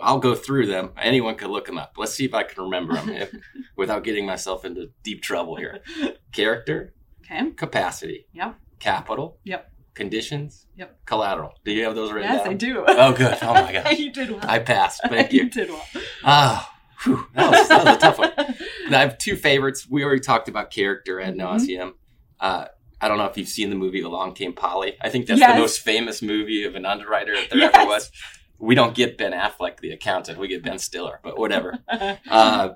I'll 0.01 0.19
go 0.19 0.35
through 0.35 0.67
them. 0.67 0.91
Anyone 0.97 1.35
could 1.35 1.49
look 1.49 1.65
them 1.65 1.77
up. 1.77 1.93
Let's 1.97 2.13
see 2.13 2.25
if 2.25 2.33
I 2.33 2.43
can 2.43 2.63
remember 2.63 2.93
them 2.95 3.09
if, 3.09 3.33
without 3.77 4.03
getting 4.03 4.25
myself 4.25 4.65
into 4.65 4.89
deep 5.03 5.21
trouble 5.21 5.55
here. 5.55 5.81
Character, 6.31 6.93
Okay. 7.25 7.51
capacity, 7.51 8.27
Yep. 8.33 8.55
capital. 8.79 9.37
Yep. 9.43 9.69
Conditions. 9.93 10.65
Yep. 10.75 11.05
Collateral. 11.05 11.53
Do 11.63 11.71
you 11.71 11.83
have 11.85 11.95
those 11.95 12.11
written 12.11 12.31
yes, 12.31 12.43
down? 12.43 12.53
I 12.53 12.55
do. 12.55 12.83
Oh, 12.87 13.13
good. 13.13 13.37
Oh 13.41 13.53
my 13.53 13.71
gosh. 13.83 13.97
you 13.99 14.11
did 14.11 14.31
well. 14.31 14.39
I 14.43 14.59
passed. 14.59 15.01
Thank 15.07 15.31
you 15.31 15.43
you. 15.43 15.49
did 15.49 15.69
well. 15.69 15.85
Ah, 16.23 16.73
whew, 17.03 17.25
that, 17.35 17.51
was, 17.51 17.67
that 17.69 17.85
was 17.85 17.95
a 17.95 17.99
tough 17.99 18.17
one. 18.17 18.31
I 18.37 18.97
have 18.99 19.17
two 19.19 19.35
favorites. 19.35 19.87
We 19.89 20.03
already 20.03 20.19
talked 20.21 20.49
about 20.49 20.71
character 20.71 21.21
ad 21.21 21.35
Mhm. 21.35 21.39
nauseum. 21.41 21.93
Uh, 22.39 22.65
I 22.99 23.07
don't 23.07 23.17
know 23.19 23.25
if 23.25 23.37
you've 23.37 23.47
seen 23.49 23.69
the 23.69 23.75
movie 23.75 24.01
Along 24.01 24.33
Came 24.33 24.53
Polly. 24.53 24.95
I 25.01 25.09
think 25.09 25.27
that's 25.27 25.39
Yes. 25.39 25.53
the 25.55 25.59
most 25.61 25.81
famous 25.81 26.21
movie 26.21 26.63
of 26.65 26.75
an 26.75 26.85
underwriter 26.85 27.35
that 27.35 27.49
there 27.51 27.59
Yes. 27.59 27.71
ever 27.75 27.85
was. 27.85 28.11
We 28.59 28.75
don't 28.75 28.95
get 28.95 29.17
Ben 29.17 29.33
Affleck, 29.33 29.79
the 29.79 29.91
accountant. 29.91 30.39
We 30.39 30.47
get 30.47 30.63
Ben 30.63 30.79
Stiller, 30.79 31.19
but 31.23 31.37
whatever. 31.37 31.79
Uh, 32.29 32.69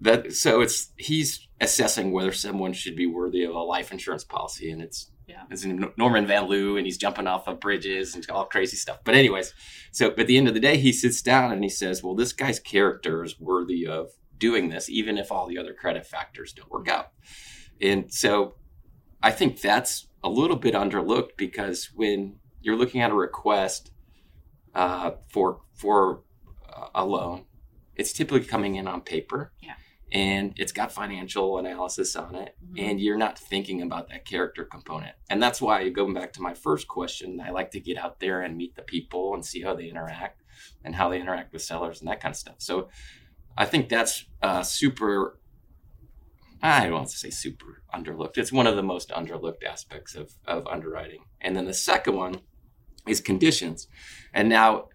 that 0.00 0.32
so 0.32 0.60
it's 0.60 0.92
he's 0.96 1.48
assessing 1.60 2.12
whether 2.12 2.32
someone 2.32 2.72
should 2.72 2.94
be 2.94 3.06
worthy 3.06 3.42
of 3.42 3.54
a 3.54 3.58
life 3.58 3.90
insurance 3.90 4.22
policy, 4.22 4.70
and 4.70 4.80
it's 4.80 5.10
Yeah. 5.26 5.42
it's 5.50 5.64
Norman 5.96 6.24
Van 6.26 6.46
Loo, 6.46 6.76
and 6.76 6.86
he's 6.86 6.96
jumping 6.98 7.26
off 7.26 7.48
of 7.48 7.58
bridges 7.58 8.14
and 8.14 8.24
all 8.30 8.44
crazy 8.44 8.76
stuff. 8.76 9.00
But 9.04 9.16
anyways, 9.16 9.52
so 9.90 10.14
at 10.16 10.26
the 10.28 10.36
end 10.38 10.46
of 10.46 10.54
the 10.54 10.60
day, 10.60 10.76
he 10.76 10.92
sits 10.92 11.20
down 11.20 11.50
and 11.50 11.64
he 11.64 11.68
says, 11.68 12.02
"Well, 12.02 12.14
this 12.14 12.32
guy's 12.32 12.60
character 12.60 13.24
is 13.24 13.40
worthy 13.40 13.86
of 13.88 14.10
doing 14.38 14.68
this, 14.68 14.88
even 14.88 15.18
if 15.18 15.32
all 15.32 15.48
the 15.48 15.58
other 15.58 15.74
credit 15.74 16.06
factors 16.06 16.52
don't 16.52 16.70
work 16.70 16.88
out." 16.88 17.08
And 17.80 18.12
so, 18.12 18.54
I 19.20 19.32
think 19.32 19.60
that's 19.60 20.06
a 20.22 20.28
little 20.28 20.56
bit 20.56 20.74
underlooked 20.74 21.36
because 21.36 21.90
when 21.92 22.36
you're 22.60 22.76
looking 22.76 23.00
at 23.00 23.10
a 23.10 23.14
request 23.14 23.90
uh, 24.74 25.12
for 25.28 25.62
for 25.74 26.22
uh, 26.68 26.88
a 26.94 27.04
loan, 27.04 27.44
it's 27.96 28.12
typically 28.12 28.44
coming 28.44 28.76
in 28.76 28.86
on 28.88 29.00
paper. 29.00 29.52
Yeah. 29.60 29.74
And 30.10 30.54
it's 30.56 30.72
got 30.72 30.90
financial 30.90 31.58
analysis 31.58 32.16
on 32.16 32.34
it, 32.34 32.56
Mhm. 32.64 32.80
and 32.80 33.00
you're 33.00 33.18
not 33.18 33.38
thinking 33.38 33.82
about 33.82 34.08
that 34.08 34.24
character 34.24 34.64
component. 34.64 35.14
And 35.28 35.42
that's 35.42 35.60
why, 35.60 35.86
going 35.90 36.14
back 36.14 36.32
to 36.34 36.40
my 36.40 36.54
first 36.54 36.88
question, 36.88 37.40
I 37.40 37.50
like 37.50 37.70
to 37.72 37.80
get 37.80 37.98
out 37.98 38.18
there 38.18 38.40
and 38.40 38.56
meet 38.56 38.74
the 38.74 38.82
people 38.82 39.34
and 39.34 39.44
see 39.44 39.60
how 39.60 39.74
they 39.74 39.86
interact 39.88 40.42
and 40.82 40.94
how 40.94 41.10
they 41.10 41.20
interact 41.20 41.52
with 41.52 41.60
sellers 41.62 42.00
and 42.00 42.08
that 42.08 42.20
kind 42.20 42.32
of 42.32 42.38
stuff. 42.38 42.56
So 42.58 42.88
I 43.56 43.66
think 43.66 43.88
that's 43.90 44.24
uh, 44.40 44.62
super, 44.62 45.40
I 46.62 46.84
don't 46.84 46.94
want 46.94 47.08
to 47.10 47.16
say 47.18 47.30
super 47.30 47.82
underlooked. 47.92 48.38
It's 48.38 48.52
one 48.52 48.66
of 48.66 48.76
the 48.76 48.82
most 48.82 49.10
underlooked 49.10 49.64
aspects 49.64 50.14
of, 50.14 50.32
of 50.46 50.66
underwriting. 50.68 51.24
And 51.40 51.54
then 51.54 51.66
the 51.66 51.74
second 51.74 52.14
one 52.16 52.40
is 53.10 53.20
conditions. 53.20 53.88
And 54.32 54.48
now, 54.48 54.88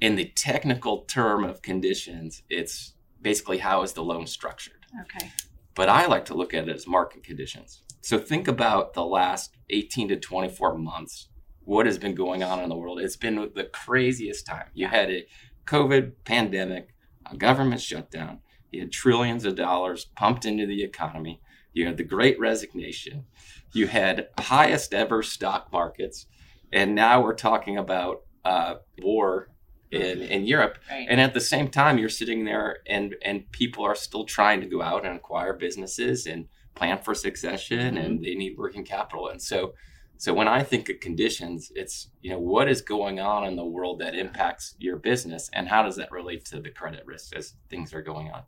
in 0.00 0.16
the 0.16 0.26
technical 0.26 1.02
term 1.02 1.44
of 1.44 1.62
conditions, 1.62 2.42
it's 2.48 2.94
basically 3.20 3.58
how 3.58 3.82
is 3.82 3.92
the 3.92 4.02
loan 4.02 4.26
structured. 4.26 4.86
okay. 5.02 5.30
But 5.74 5.88
I 5.88 6.06
like 6.06 6.24
to 6.26 6.34
look 6.34 6.52
at 6.52 6.68
it 6.68 6.74
as 6.74 6.86
market 6.86 7.22
conditions. 7.22 7.82
So 8.00 8.18
think 8.18 8.48
about 8.48 8.94
the 8.94 9.04
last 9.04 9.56
18 9.68 10.08
to 10.08 10.16
24 10.16 10.76
months. 10.78 11.28
What 11.64 11.86
has 11.86 11.98
been 11.98 12.14
going 12.14 12.42
on 12.42 12.60
in 12.60 12.68
the 12.68 12.76
world? 12.76 13.00
It's 13.00 13.16
been 13.16 13.50
the 13.54 13.64
craziest 13.64 14.46
time. 14.46 14.66
You 14.74 14.88
had 14.88 15.10
a 15.10 15.26
COVID 15.66 16.12
pandemic, 16.24 16.94
a 17.30 17.36
government 17.36 17.80
shutdown. 17.80 18.40
You 18.70 18.80
had 18.80 18.92
trillions 18.92 19.44
of 19.44 19.54
dollars 19.54 20.06
pumped 20.16 20.44
into 20.44 20.66
the 20.66 20.82
economy. 20.82 21.40
You 21.72 21.86
had 21.86 21.96
the 21.96 22.04
great 22.04 22.38
resignation. 22.40 23.26
You 23.72 23.86
had 23.86 24.28
highest 24.38 24.94
ever 24.94 25.22
stock 25.22 25.70
markets. 25.72 26.26
And 26.72 26.94
now 26.94 27.22
we're 27.22 27.34
talking 27.34 27.76
about 27.76 28.22
uh, 28.44 28.76
war 29.02 29.50
in, 29.90 30.22
in 30.22 30.44
Europe. 30.44 30.78
Right. 30.90 31.06
And 31.08 31.20
at 31.20 31.34
the 31.34 31.40
same 31.40 31.68
time, 31.68 31.98
you're 31.98 32.08
sitting 32.08 32.44
there 32.44 32.78
and, 32.86 33.16
and 33.22 33.50
people 33.50 33.84
are 33.84 33.94
still 33.94 34.24
trying 34.24 34.60
to 34.60 34.66
go 34.66 34.82
out 34.82 35.04
and 35.04 35.16
acquire 35.16 35.52
businesses 35.52 36.26
and 36.26 36.46
plan 36.74 36.98
for 36.98 37.14
succession 37.14 37.98
and 37.98 38.24
they 38.24 38.34
need 38.34 38.56
working 38.56 38.84
capital. 38.84 39.28
And 39.28 39.42
so, 39.42 39.74
so 40.16 40.32
when 40.32 40.48
I 40.48 40.62
think 40.62 40.88
of 40.88 41.00
conditions, 41.00 41.72
it's, 41.74 42.08
you 42.20 42.30
know, 42.30 42.38
what 42.38 42.68
is 42.68 42.82
going 42.82 43.20
on 43.20 43.46
in 43.46 43.56
the 43.56 43.64
world 43.64 43.98
that 44.00 44.14
impacts 44.14 44.76
your 44.78 44.96
business 44.96 45.50
and 45.52 45.68
how 45.68 45.82
does 45.82 45.96
that 45.96 46.12
relate 46.12 46.44
to 46.46 46.60
the 46.60 46.70
credit 46.70 47.04
risk 47.06 47.34
as 47.34 47.54
things 47.68 47.92
are 47.92 48.02
going 48.02 48.30
on? 48.30 48.42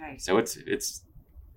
okay. 0.00 0.18
So 0.18 0.38
it's, 0.38 0.56
it's, 0.56 1.02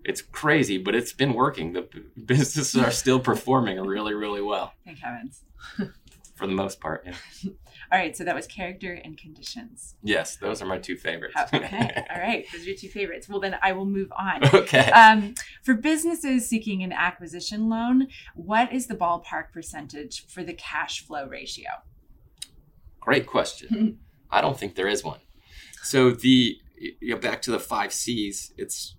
it's 0.05 0.21
crazy, 0.21 0.77
but 0.77 0.95
it's 0.95 1.13
been 1.13 1.33
working. 1.33 1.73
The 1.73 1.87
businesses 2.25 2.75
are 2.81 2.91
still 2.91 3.19
performing 3.19 3.79
really, 3.79 4.13
really 4.13 4.41
well 4.41 4.73
Thank 4.85 4.99
heavens. 4.99 5.43
for 6.35 6.47
the 6.47 6.53
most 6.53 6.79
part. 6.79 7.05
Yeah. 7.05 7.15
All 7.91 7.99
right. 7.99 8.15
So 8.15 8.23
that 8.23 8.35
was 8.35 8.47
character 8.47 8.93
and 8.93 9.17
conditions. 9.17 9.95
Yes, 10.03 10.37
those 10.37 10.61
are 10.61 10.65
my 10.65 10.77
two 10.77 10.95
favorites. 10.95 11.35
Okay. 11.53 12.05
All 12.13 12.21
right. 12.21 12.45
Those 12.51 12.61
are 12.61 12.65
your 12.65 12.77
two 12.77 12.89
favorites. 12.89 13.27
Well, 13.27 13.39
then 13.39 13.55
I 13.61 13.71
will 13.73 13.85
move 13.85 14.11
on. 14.17 14.43
okay. 14.53 14.91
Um, 14.91 15.35
for 15.63 15.73
businesses 15.73 16.47
seeking 16.47 16.83
an 16.83 16.91
acquisition 16.91 17.69
loan, 17.69 18.07
what 18.35 18.71
is 18.73 18.87
the 18.87 18.95
ballpark 18.95 19.51
percentage 19.53 20.27
for 20.27 20.43
the 20.43 20.53
cash 20.53 21.05
flow 21.05 21.27
ratio? 21.27 21.69
Great 22.99 23.27
question. 23.27 23.99
I 24.31 24.41
don't 24.41 24.57
think 24.57 24.75
there 24.75 24.87
is 24.87 25.03
one. 25.03 25.19
So 25.83 26.09
the 26.09 26.57
you 26.77 27.13
know, 27.13 27.17
back 27.17 27.41
to 27.43 27.51
the 27.51 27.59
five 27.59 27.93
C's. 27.93 28.51
It's 28.57 28.95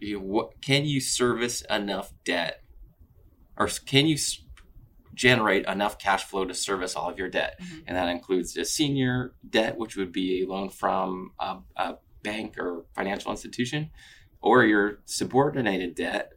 you 0.00 0.18
know, 0.18 0.24
what 0.24 0.60
can 0.60 0.84
you 0.84 1.00
service 1.00 1.62
enough 1.70 2.12
debt, 2.24 2.62
or 3.56 3.68
can 3.86 4.06
you 4.06 4.14
s- 4.14 4.42
generate 5.14 5.66
enough 5.66 5.98
cash 5.98 6.24
flow 6.24 6.44
to 6.44 6.54
service 6.54 6.94
all 6.94 7.10
of 7.10 7.18
your 7.18 7.28
debt? 7.28 7.58
Mhm. 7.60 7.84
And 7.88 7.96
that 7.96 8.08
includes 8.08 8.54
the 8.54 8.64
senior 8.64 9.34
debt, 9.48 9.76
which 9.76 9.96
would 9.96 10.12
be 10.12 10.42
a 10.42 10.46
loan 10.46 10.68
from 10.70 11.32
a, 11.40 11.58
a 11.76 11.98
bank 12.22 12.56
or 12.58 12.84
financial 12.94 13.30
institution, 13.30 13.90
or 14.40 14.64
your 14.64 15.00
subordinated 15.06 15.94
debt, 15.94 16.32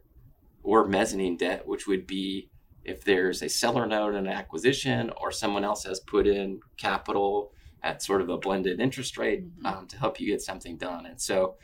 or 0.64 0.86
mezzanine 0.86 1.36
debt, 1.36 1.66
which 1.66 1.86
would 1.86 2.06
be 2.06 2.50
if 2.84 3.04
there's 3.04 3.42
a 3.42 3.48
seller 3.48 3.86
note 3.86 4.10
in 4.14 4.26
an 4.26 4.32
acquisition 4.32 5.10
or 5.16 5.30
someone 5.30 5.62
else 5.64 5.84
has 5.84 6.00
put 6.00 6.26
in 6.26 6.58
capital 6.76 7.52
at 7.84 8.02
sort 8.02 8.20
of 8.20 8.28
a 8.28 8.36
blended 8.38 8.80
interest 8.80 9.16
rate 9.18 9.44
Mhm. 9.58 9.66
um, 9.66 9.86
to 9.88 9.96
help 9.98 10.20
you 10.20 10.26
get 10.26 10.40
something 10.40 10.76
done. 10.76 11.06
And 11.06 11.20
so, 11.20 11.56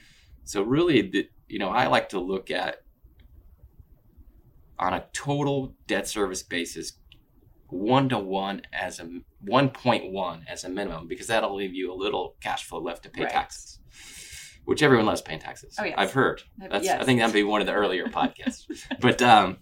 so 0.44 0.62
really, 0.62 1.02
the, 1.02 1.28
you 1.48 1.58
know, 1.58 1.70
I 1.70 1.86
like 1.86 2.10
to 2.10 2.20
look 2.20 2.50
at 2.50 2.82
on 4.78 4.94
a 4.94 5.04
total 5.12 5.74
debt 5.86 6.06
service 6.08 6.42
basis, 6.42 6.92
one 7.68 8.08
to 8.10 8.18
one 8.18 8.62
as 8.72 9.00
a 9.00 9.08
one 9.40 9.70
point 9.70 10.12
one 10.12 10.44
as 10.48 10.64
a 10.64 10.68
minimum, 10.68 11.08
because 11.08 11.26
that'll 11.26 11.54
leave 11.54 11.74
you 11.74 11.92
a 11.92 11.96
little 11.96 12.36
cash 12.40 12.64
flow 12.64 12.80
left 12.80 13.02
to 13.04 13.10
pay 13.10 13.22
Right. 13.24 13.32
taxes. 13.32 13.78
Which 14.64 14.82
everyone 14.82 15.06
loves 15.06 15.22
paying 15.22 15.40
taxes. 15.40 15.76
Oh, 15.80 15.84
yes. 15.84 15.94
I've 15.96 16.12
heard. 16.12 16.42
That's, 16.58 16.84
yes. 16.84 17.00
I 17.00 17.04
think 17.04 17.20
that'd 17.20 17.32
be 17.32 17.42
one 17.42 17.62
of 17.62 17.66
the 17.66 17.72
earlier 17.72 18.04
podcasts. 18.08 18.66
but 19.00 19.20
um, 19.22 19.58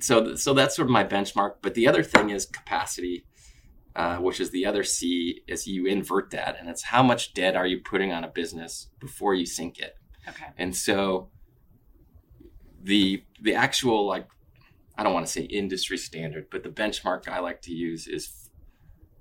so 0.00 0.34
so 0.36 0.52
that's 0.54 0.76
sort 0.76 0.86
of 0.86 0.92
my 0.92 1.04
benchmark. 1.04 1.54
But 1.62 1.74
the 1.74 1.88
other 1.88 2.02
thing 2.02 2.28
is 2.30 2.44
capacity, 2.46 3.24
uh, 3.96 4.16
which 4.18 4.38
is 4.38 4.50
the 4.50 4.66
other 4.66 4.84
C. 4.84 5.42
Is 5.48 5.66
you 5.66 5.86
invert 5.86 6.30
that, 6.30 6.56
and 6.60 6.68
it's 6.68 6.82
how 6.82 7.02
much 7.02 7.32
debt 7.34 7.56
are 7.56 7.66
you 7.66 7.80
putting 7.80 8.12
on 8.12 8.22
a 8.22 8.28
business 8.28 8.88
before 9.00 9.34
you 9.34 9.46
sink 9.46 9.78
it. 9.78 9.96
Okay. 10.28 10.46
And 10.58 10.74
so 10.76 11.30
the 12.82 13.24
the 13.40 13.54
actual 13.54 14.06
like 14.06 14.28
I 14.96 15.02
don't 15.02 15.14
want 15.14 15.26
to 15.26 15.32
say 15.32 15.42
industry 15.42 15.96
standard, 15.96 16.46
but 16.50 16.62
the 16.62 16.68
benchmark 16.68 17.28
I 17.28 17.40
like 17.40 17.62
to 17.62 17.72
use 17.72 18.06
is 18.06 18.50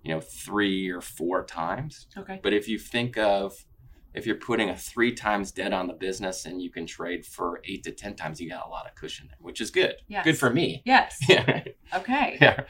you 0.03 0.13
know 0.13 0.21
three 0.21 0.89
or 0.89 1.01
four 1.01 1.45
times. 1.45 2.07
Okay. 2.17 2.39
But 2.41 2.53
if 2.53 2.67
you 2.67 2.77
think 2.77 3.17
of 3.17 3.65
if 4.13 4.25
you're 4.25 4.35
putting 4.35 4.69
a 4.69 4.75
three 4.75 5.13
times 5.13 5.51
debt 5.51 5.71
on 5.71 5.87
the 5.87 5.93
business 5.93 6.45
and 6.45 6.61
you 6.61 6.69
can 6.69 6.85
trade 6.85 7.25
for 7.25 7.61
eight 7.65 7.83
to 7.83 7.91
ten 7.91 8.15
times, 8.15 8.41
you 8.41 8.49
got 8.49 8.65
a 8.65 8.69
lot 8.69 8.85
of 8.85 8.95
cushion 8.95 9.27
there, 9.29 9.37
which 9.39 9.61
is 9.61 9.71
good. 9.71 9.95
Yes. 10.07 10.25
Good 10.25 10.37
for 10.37 10.49
me. 10.49 10.81
Yes. 10.85 11.17
Yeah. 11.29 11.63
Okay. 11.93 12.37
yeah. 12.41 12.63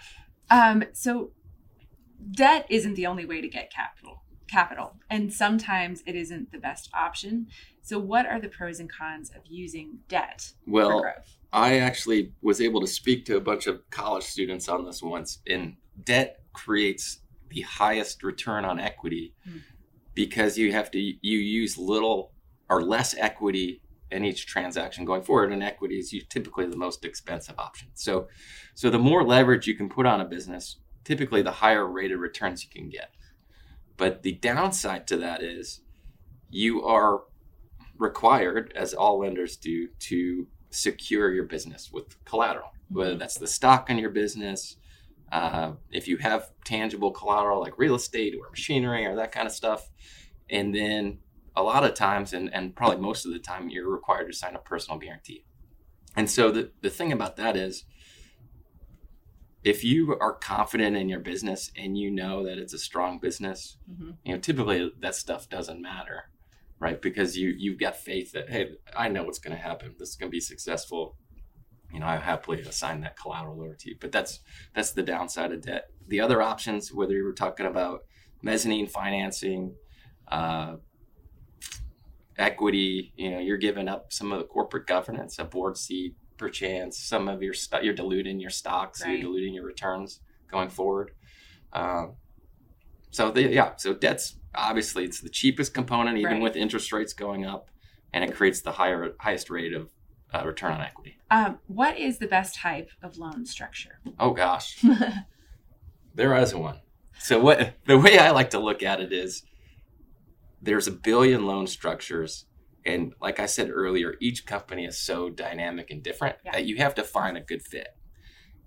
Um, 0.52 0.84
so 0.94 1.32
debt 2.32 2.68
isn't 2.70 2.94
the 2.94 3.08
only 3.08 3.26
way 3.26 3.42
to 3.42 3.48
get 3.48 3.72
capital. 3.72 4.21
Capital, 4.52 4.98
and 5.10 5.32
sometimes 5.32 6.04
it 6.06 6.14
isn't 6.14 6.52
the 6.52 6.58
best 6.58 6.90
option. 6.94 7.48
So, 7.82 7.98
what 8.00 8.26
are 8.26 8.40
the 8.40 8.50
pros 8.50 8.82
and 8.82 8.92
cons 8.92 9.30
of 9.30 9.44
using 9.46 10.00
debt 10.10 10.52
for 10.66 10.72
Well, 10.72 11.02
growth? 11.02 11.38
I 11.54 11.80
actually 11.80 12.34
was 12.42 12.60
able 12.60 12.82
to 12.82 12.88
speak 12.88 13.24
to 13.26 13.38
a 13.38 13.42
bunch 13.42 13.66
of 13.68 13.90
college 13.92 14.26
students 14.26 14.68
on 14.68 14.84
this 14.86 15.02
once, 15.02 15.40
and 15.48 15.78
debt 16.04 16.42
creates 16.52 17.20
the 17.50 17.62
highest 17.62 18.24
return 18.24 18.66
on 18.66 18.78
equity 18.78 19.34
Hmm. 19.46 19.60
because 20.14 20.58
you 20.58 20.74
have 20.74 20.92
to 20.92 21.00
you 21.00 21.38
use 21.40 21.78
little 21.78 22.34
or 22.70 22.82
less 22.82 23.16
equity 23.18 23.82
in 24.12 24.26
each 24.26 24.46
transaction 24.46 25.06
going 25.06 25.24
forward, 25.24 25.54
and 25.54 25.64
equity 25.64 25.98
is 26.00 26.14
typically 26.28 26.66
the 26.66 26.76
most 26.76 27.06
expensive 27.06 27.58
option. 27.58 27.88
So, 27.94 28.28
so 28.76 28.90
the 28.90 29.00
more 29.00 29.24
leverage 29.24 29.66
you 29.66 29.76
can 29.76 29.88
put 29.88 30.06
on 30.06 30.20
a 30.20 30.26
business, 30.26 30.78
typically 31.06 31.42
the 31.42 31.52
higher 31.52 31.88
rate 31.88 32.12
of 32.12 32.20
returns 32.20 32.66
you 32.66 32.70
can 32.70 32.90
get. 32.90 33.12
But 34.02 34.24
the 34.24 34.32
downside 34.32 35.06
to 35.10 35.18
that 35.18 35.44
is 35.44 35.82
you 36.50 36.84
are 36.84 37.22
required, 38.00 38.74
as 38.76 38.96
all 38.96 39.20
lenders 39.20 39.58
do, 39.58 39.90
to 40.00 40.48
secure 40.72 41.32
your 41.32 41.44
business 41.44 41.92
with 41.94 42.26
collateral, 42.26 42.72
whether 42.90 43.16
that's 43.16 43.38
the 43.38 43.46
stock 43.46 43.92
in 43.92 44.00
your 44.00 44.10
business, 44.10 44.78
uh, 45.32 45.74
if 45.92 46.08
you 46.08 46.18
have 46.18 46.50
tangible 46.66 47.12
collateral 47.12 47.62
like 47.62 47.78
real 47.78 47.94
estate 47.94 48.34
or 48.34 48.50
machinery 48.50 49.06
or 49.06 49.16
that 49.18 49.32
kind 49.32 49.46
of 49.46 49.54
stuff. 49.54 49.92
And 50.50 50.74
then 50.74 51.20
a 51.56 51.62
lot 51.62 51.84
of 51.84 51.94
times, 51.94 52.34
and, 52.34 52.52
and 52.56 52.76
probably 52.76 52.98
most 52.98 53.28
of 53.28 53.34
the 53.34 53.38
time, 53.38 53.70
you're 53.70 53.88
required 53.88 54.26
to 54.32 54.34
sign 54.34 54.56
a 54.56 54.60
personal 54.60 54.98
guarantee. 54.98 55.46
And 56.16 56.28
so 56.28 56.50
the, 56.50 56.72
the 56.82 56.90
thing 56.90 57.12
about 57.12 57.36
that 57.36 57.56
is 57.56 57.86
if 59.64 59.84
you 59.84 60.18
are 60.20 60.34
confident 60.34 60.98
in 60.98 61.08
your 61.08 61.20
business 61.20 61.72
and 61.76 61.98
you 61.98 62.10
know 62.10 62.44
that 62.46 62.58
it's 62.58 62.74
a 62.74 62.80
strong 62.80 63.20
business, 63.20 63.78
Mhm. 63.90 64.18
you 64.26 64.34
know, 64.34 64.40
typically 64.40 64.92
that 65.00 65.16
stuff 65.16 65.48
doesn't 65.50 65.82
matter, 65.82 66.32
right? 66.80 67.00
Because 67.02 67.38
you 67.38 67.50
you've 67.58 67.80
got 67.80 67.96
faith 67.96 68.32
that 68.32 68.50
hey, 68.50 68.76
I 68.96 69.08
know 69.10 69.24
what's 69.24 69.40
going 69.40 69.56
to 69.56 69.62
happen. 69.62 69.96
This 70.00 70.10
is 70.10 70.16
going 70.16 70.30
to 70.32 70.36
be 70.36 70.40
successful. 70.40 71.16
You 71.94 72.00
know, 72.00 72.08
I 72.08 72.18
happily 72.18 72.62
assign 72.62 73.02
that 73.02 73.18
collateral 73.18 73.62
over 73.62 73.76
to 73.76 73.90
you. 73.90 73.98
But 74.00 74.12
that's 74.12 74.40
that's 74.74 74.92
the 74.92 75.04
downside 75.04 75.52
of 75.52 75.62
debt. 75.62 75.90
The 76.08 76.22
other 76.22 76.42
options, 76.42 76.92
whether 76.94 77.14
you 77.14 77.24
were 77.24 77.34
talking 77.34 77.66
about 77.68 78.06
mezzanine 78.42 78.88
financing, 78.88 79.76
uh, 80.30 80.78
equity, 82.38 83.14
you 83.16 83.30
know, 83.30 83.40
you're 83.40 83.58
giving 83.58 83.88
up 83.88 84.12
some 84.12 84.32
of 84.32 84.40
the 84.40 84.46
corporate 84.46 84.88
governance, 84.88 85.38
a 85.38 85.44
board 85.46 85.78
seat, 85.78 86.16
perchance, 86.42 86.98
some 86.98 87.30
of 87.30 87.42
your 87.44 87.54
st- 87.54 87.84
you're 87.84 87.94
diluting 87.94 88.40
your 88.40 88.50
stocks, 88.50 89.02
Right. 89.02 89.12
you're 89.12 89.22
diluting 89.22 89.54
your 89.54 89.64
returns 89.64 90.20
going 90.50 90.70
forward. 90.70 91.12
Um, 91.72 92.16
so 93.12 93.32
the, 93.32 93.44
yeah, 93.44 93.76
so 93.78 93.94
debt's 93.94 94.38
obviously 94.56 95.06
it's 95.06 95.22
the 95.22 95.30
cheapest 95.30 95.74
component, 95.74 96.18
even 96.18 96.34
Right. 96.34 96.42
with 96.42 96.56
interest 96.56 96.92
rates 96.92 97.14
going 97.14 97.46
up, 97.46 97.70
and 98.12 98.24
it 98.24 98.34
creates 98.34 98.62
the 98.62 98.72
higher 98.74 99.14
highest 99.20 99.50
rate 99.50 99.72
of 99.74 99.92
uh, 100.34 100.44
return 100.46 100.72
on 100.74 100.82
equity. 100.82 101.18
Um, 101.30 101.60
what 101.68 101.98
is 101.98 102.18
the 102.18 102.28
best 102.28 102.56
type 102.56 102.90
of 103.04 103.18
loan 103.18 103.46
structure? 103.46 104.00
Oh 104.20 104.32
gosh, 104.32 104.84
there 106.16 106.36
is 106.38 106.56
one. 106.56 106.80
So 107.20 107.40
what 107.40 107.76
the 107.86 108.00
way 108.00 108.18
I 108.18 108.32
like 108.32 108.50
to 108.52 108.60
look 108.60 108.82
at 108.82 109.00
it 109.00 109.14
is 109.14 109.44
there's 110.62 110.88
a 110.88 110.92
billion 110.92 111.46
loan 111.46 111.68
structures 111.68 112.46
and 112.86 113.14
like 113.22 113.40
I 113.40 113.46
said 113.46 113.70
earlier 113.70 114.16
each 114.20 114.46
company 114.46 114.86
is 114.86 114.98
so 114.98 115.30
dynamic 115.30 115.92
and 115.92 116.02
different 116.04 116.38
Yeah. 116.44 116.54
that 116.54 116.66
you 116.66 116.78
have 116.78 116.96
to 116.96 117.04
find 117.04 117.38
a 117.38 117.42
good 117.42 117.62
fit. 117.62 117.90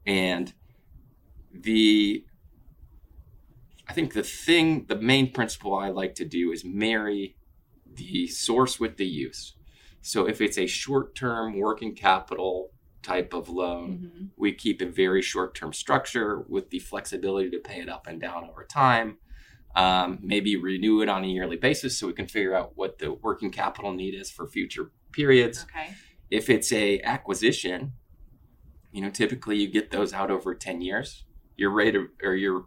And 0.06 0.52
the 1.52 2.25
I 3.87 3.92
think 3.92 4.12
the 4.14 4.23
thing 4.23 4.87
the 4.87 4.97
main 4.97 5.33
principle 5.33 5.75
I 5.75 5.88
like 5.90 6.14
to 6.16 6.25
do 6.25 6.52
is 6.52 6.64
marry 6.64 7.37
the 7.87 8.26
source 8.26 8.80
with 8.80 8.97
the 8.97 9.06
use. 9.06 9.56
So 10.00 10.26
if 10.28 10.40
it's 10.40 10.59
a 10.59 10.66
short-term 10.66 11.59
working 11.59 11.94
capital 11.94 12.71
type 13.02 13.33
of 13.35 13.49
loan, 13.49 13.99
Mhm. 13.99 14.30
we 14.37 14.52
keep 14.52 14.80
a 14.80 14.87
very 14.87 15.23
short 15.23 15.54
term 15.54 15.73
structure 15.73 16.40
with 16.49 16.71
the 16.71 16.78
flexibility 16.78 17.50
to 17.50 17.59
pay 17.59 17.80
it 17.80 17.88
up 17.88 18.06
and 18.06 18.21
down 18.21 18.44
over 18.49 18.64
time. 18.64 19.18
Um, 19.76 20.20
maybe 20.22 20.56
renew 20.56 21.00
it 21.00 21.08
on 21.08 21.24
a 21.24 21.26
yearly 21.26 21.56
basis 21.56 21.98
so 21.98 22.06
we 22.06 22.12
can 22.12 22.28
figure 22.28 22.54
out 22.54 22.72
what 22.76 22.98
the 22.98 23.12
working 23.12 23.50
capital 23.50 23.92
need 23.92 24.14
is 24.14 24.30
for 24.30 24.46
future 24.46 24.92
periods. 25.10 25.64
Okay. 25.64 25.94
If 26.30 26.48
it's 26.48 26.72
a 26.72 27.00
acquisition, 27.00 27.92
you 28.92 29.02
know, 29.02 29.10
typically 29.10 29.56
you 29.56 29.68
get 29.68 29.90
those 29.90 30.12
out 30.12 30.30
over 30.30 30.54
10 30.54 30.80
years. 30.80 31.24
Your 31.56 31.70
rate 31.70 31.96
of, 31.96 32.04
or 32.22 32.34
your 32.34 32.66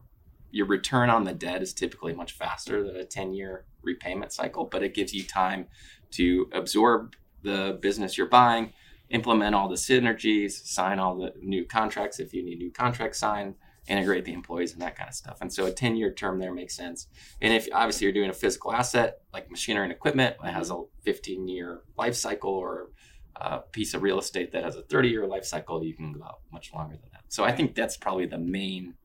your 0.51 0.65
return 0.65 1.09
on 1.09 1.23
the 1.23 1.33
debt 1.33 1.61
is 1.61 1.73
typically 1.73 2.13
much 2.13 2.31
faster 2.31 2.83
than 2.83 2.95
a 2.95 3.05
10 3.05 3.33
year 3.33 3.65
repayment 3.81 4.31
cycle, 4.31 4.65
but 4.65 4.83
it 4.83 4.93
gives 4.93 5.13
you 5.13 5.23
time 5.23 5.67
to 6.11 6.49
absorb 6.53 7.15
the 7.43 7.77
business 7.81 8.17
you're 8.17 8.27
buying, 8.27 8.73
implement 9.09 9.55
all 9.55 9.69
the 9.69 9.75
synergies, 9.75 10.51
sign 10.51 10.99
all 10.99 11.17
the 11.17 11.33
new 11.41 11.65
contracts 11.65 12.19
if 12.19 12.33
you 12.33 12.43
need 12.43 12.59
new 12.59 12.71
contracts 12.71 13.19
signed, 13.19 13.55
integrate 13.87 14.25
the 14.25 14.33
employees 14.33 14.73
and 14.73 14.81
that 14.81 14.95
kind 14.95 15.07
of 15.07 15.15
stuff. 15.15 15.37
And 15.41 15.51
so 15.51 15.65
a 15.65 15.71
10 15.71 15.95
year 15.95 16.11
term 16.11 16.39
there 16.39 16.53
makes 16.53 16.75
sense. 16.75 17.07
And 17.41 17.53
if 17.53 17.67
obviously 17.73 18.05
you're 18.05 18.13
doing 18.13 18.29
a 18.29 18.33
physical 18.33 18.73
asset 18.73 19.21
like 19.33 19.49
machinery 19.49 19.83
and 19.83 19.91
equipment 19.91 20.37
that 20.43 20.53
has 20.53 20.71
a 20.71 20.83
15 21.03 21.47
year 21.47 21.81
life 21.97 22.15
cycle 22.15 22.51
or 22.51 22.89
a 23.35 23.59
piece 23.59 23.93
of 23.93 24.01
real 24.01 24.19
estate 24.19 24.51
that 24.51 24.63
has 24.63 24.75
a 24.75 24.81
30 24.81 25.09
year 25.09 25.27
life 25.27 25.45
cycle, 25.45 25.83
you 25.83 25.93
can 25.93 26.13
go 26.13 26.23
out 26.23 26.39
much 26.51 26.73
longer 26.73 26.95
than 26.95 27.09
that. 27.13 27.23
So 27.29 27.43
I 27.43 27.51
think 27.51 27.75
that's 27.75 27.97
probably 27.97 28.25
the 28.25 28.37
main 28.37 28.95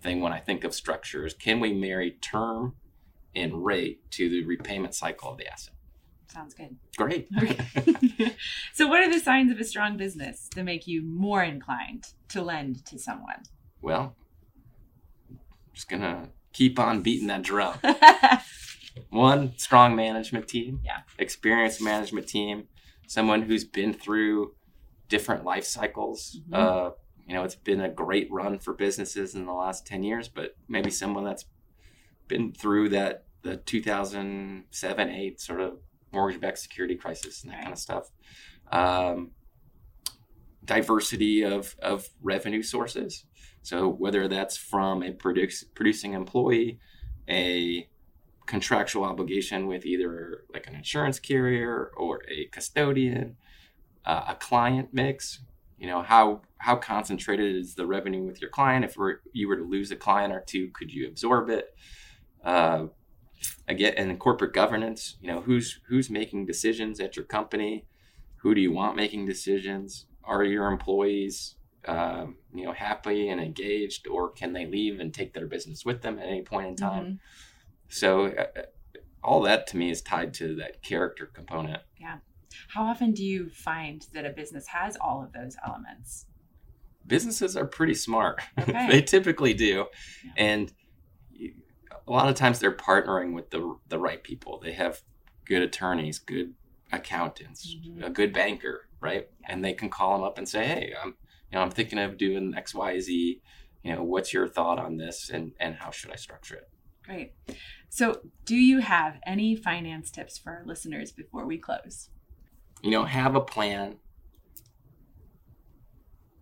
thing 0.00 0.20
when 0.20 0.32
I 0.32 0.40
think 0.40 0.64
of 0.64 0.74
structures. 0.74 1.34
Can 1.34 1.60
we 1.60 1.72
marry 1.72 2.12
term 2.12 2.74
and 3.34 3.64
rate 3.64 4.10
to 4.12 4.28
the 4.28 4.44
repayment 4.44 4.94
cycle 4.94 5.30
of 5.30 5.38
the 5.38 5.46
asset? 5.46 5.74
Sounds 6.32 6.54
good. 6.54 6.76
Great. 6.96 7.28
Okay. 7.36 8.36
so, 8.72 8.86
what 8.86 9.00
are 9.00 9.10
the 9.12 9.18
signs 9.18 9.50
of 9.50 9.58
a 9.58 9.64
strong 9.64 9.96
business 9.96 10.48
that 10.54 10.62
make 10.62 10.86
you 10.86 11.02
more 11.02 11.42
inclined 11.42 12.06
to 12.28 12.40
lend 12.40 12.84
to 12.86 13.00
someone? 13.00 13.42
Well, 13.82 14.14
just 15.74 15.88
gonna 15.88 16.30
keep 16.52 16.78
on 16.78 17.02
beating 17.02 17.28
that 17.28 17.42
drum. 17.42 17.78
One 19.10 19.56
strong 19.56 19.94
management 19.96 20.48
team, 20.48 20.80
Yeah. 20.84 21.00
experienced 21.18 21.80
management 21.82 22.28
team, 22.28 22.68
someone 23.06 23.42
who's 23.42 23.64
been 23.64 23.92
through 23.92 24.54
different 25.08 25.44
life 25.44 25.64
cycles. 25.64 26.40
Mhm. 26.50 26.54
Uh, 26.56 26.90
you 27.26 27.34
know, 27.34 27.44
it's 27.44 27.54
been 27.56 27.80
a 27.80 27.88
great 27.88 28.28
run 28.30 28.58
for 28.58 28.74
businesses 28.74 29.34
in 29.34 29.46
the 29.46 29.52
last 29.52 29.86
ten 29.86 30.02
years, 30.02 30.28
but 30.28 30.56
maybe 30.68 30.90
someone 30.90 31.24
that's 31.24 31.44
been 32.28 32.52
through 32.52 32.88
that 32.90 33.24
the 33.42 33.56
2007 33.56 35.08
8 35.10 35.40
sort 35.40 35.60
of 35.60 35.78
mortgage-backed 36.12 36.58
security 36.58 36.94
crisis 36.96 37.42
and 37.42 37.50
that 37.52 37.56
Right. 37.56 37.62
kind 37.62 37.72
of 37.72 37.78
stuff. 37.78 38.10
Um, 38.70 39.30
diversity 40.64 41.42
of 41.42 41.74
of 41.82 42.08
revenue 42.22 42.62
sources. 42.62 43.24
So 43.62 43.88
whether 43.88 44.28
that's 44.28 44.56
from 44.56 45.02
a 45.02 45.12
produce, 45.12 45.64
producing 45.64 46.14
employee, 46.14 46.78
a 47.28 47.88
contractual 48.46 49.04
obligation 49.04 49.68
with 49.68 49.86
either 49.86 50.44
like 50.52 50.66
an 50.66 50.74
insurance 50.74 51.20
carrier 51.20 51.92
or 51.96 52.22
a 52.28 52.46
custodian, 52.46 53.36
uh, 54.04 54.24
a 54.28 54.34
client 54.34 54.88
mix. 54.92 55.40
You 55.78 55.86
know 55.86 56.02
how 56.02 56.42
how 56.58 56.76
concentrated 56.76 57.56
is 57.56 57.74
the 57.74 57.86
revenue 57.86 58.24
with 58.24 58.40
your 58.40 58.50
client? 58.50 58.84
If 58.84 58.96
we're, 58.96 59.18
you 59.32 59.48
were 59.48 59.56
to 59.56 59.62
lose 59.62 59.90
a 59.92 59.96
client 59.96 60.32
or 60.32 60.40
two, 60.40 60.70
could 60.74 60.92
you 60.92 61.06
absorb 61.08 61.48
it? 61.48 61.74
Uh, 62.44 62.86
again, 63.68 63.94
and 63.96 64.10
in 64.10 64.18
corporate 64.18 64.52
governance, 64.52 65.16
you 65.20 65.28
know 65.28 65.40
who's 65.40 65.80
who's 65.88 66.10
making 66.10 66.46
decisions 66.46 67.00
at 67.00 67.16
your 67.16 67.24
company. 67.24 67.86
Who 68.38 68.54
do 68.54 68.60
you 68.60 68.72
want 68.72 68.96
making 68.96 69.26
decisions? 69.26 70.06
Are 70.24 70.44
your 70.44 70.66
employees 70.70 71.56
um, 71.86 72.36
you 72.54 72.64
know 72.64 72.72
happy 72.72 73.28
and 73.28 73.40
engaged, 73.40 74.06
or 74.06 74.30
can 74.30 74.52
they 74.52 74.66
leave 74.66 75.00
and 75.00 75.12
take 75.14 75.32
their 75.32 75.46
business 75.46 75.84
with 75.84 76.02
them 76.02 76.18
at 76.18 76.26
any 76.26 76.42
point 76.42 76.68
in 76.68 76.76
time? 76.76 77.04
Mhm. 77.04 77.18
So 77.88 78.26
uh, 78.26 78.46
uh, 78.56 78.62
all 79.22 79.42
that 79.42 79.66
to 79.68 79.76
me 79.76 79.90
is 79.90 80.02
tied 80.02 80.32
to 80.34 80.54
that 80.56 80.82
character 80.82 81.26
component. 81.26 81.82
Yeah. 81.98 82.18
How 82.68 82.84
often 82.84 83.12
do 83.12 83.24
you 83.24 83.48
find 83.50 84.06
that 84.12 84.24
a 84.26 84.30
business 84.30 84.66
has 84.68 84.96
all 85.00 85.22
of 85.22 85.32
those 85.32 85.56
elements? 85.66 86.26
Businesses 87.06 87.56
are 87.56 87.66
pretty 87.66 87.94
smart. 87.94 88.40
Okay. 88.58 88.86
they 88.90 89.02
typically 89.02 89.54
do, 89.54 89.86
Yeah. 90.24 90.32
and 90.36 90.72
a 92.06 92.10
lot 92.10 92.28
of 92.28 92.34
times 92.34 92.58
they're 92.58 92.72
partnering 92.76 93.34
with 93.34 93.50
the 93.50 93.76
the 93.88 93.98
right 93.98 94.22
people. 94.22 94.60
They 94.62 94.72
have 94.72 95.00
good 95.44 95.62
attorneys, 95.62 96.18
good 96.18 96.54
accountants, 96.92 97.74
Mhm. 97.74 98.04
a 98.04 98.10
good 98.10 98.32
banker, 98.32 98.88
right? 99.00 99.28
And 99.48 99.64
they 99.64 99.72
can 99.72 99.88
call 99.90 100.12
them 100.16 100.24
up 100.26 100.38
and 100.38 100.48
say, 100.48 100.66
"Hey, 100.66 100.92
I'm 101.02 101.08
you 101.50 101.56
know 101.56 101.60
I'm 101.60 101.70
thinking 101.70 101.98
of 101.98 102.16
doing 102.18 102.54
X, 102.56 102.74
Y, 102.74 102.98
Z. 103.00 103.42
You 103.82 103.94
know, 103.94 104.02
what's 104.02 104.32
your 104.32 104.46
thought 104.48 104.78
on 104.78 104.96
this, 104.98 105.30
and 105.30 105.52
and 105.58 105.74
how 105.76 105.90
should 105.90 106.10
I 106.12 106.16
structure 106.16 106.56
it?" 106.56 106.68
Great. 107.04 107.32
So, 107.88 108.20
do 108.44 108.54
you 108.54 108.80
have 108.80 109.18
any 109.26 109.56
finance 109.56 110.10
tips 110.10 110.38
for 110.38 110.52
our 110.52 110.62
listeners 110.66 111.12
before 111.12 111.46
we 111.46 111.58
close? 111.58 112.10
you 112.82 112.90
know 112.90 113.04
have 113.04 113.34
a 113.34 113.40
plan 113.42 113.98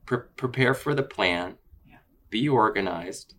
Pre- 0.07 0.29
prepare 0.37 0.73
for 0.73 0.95
the 0.95 1.03
plan 1.03 1.59
Yeah. 1.85 1.99
be 2.31 2.49
organized 2.49 3.35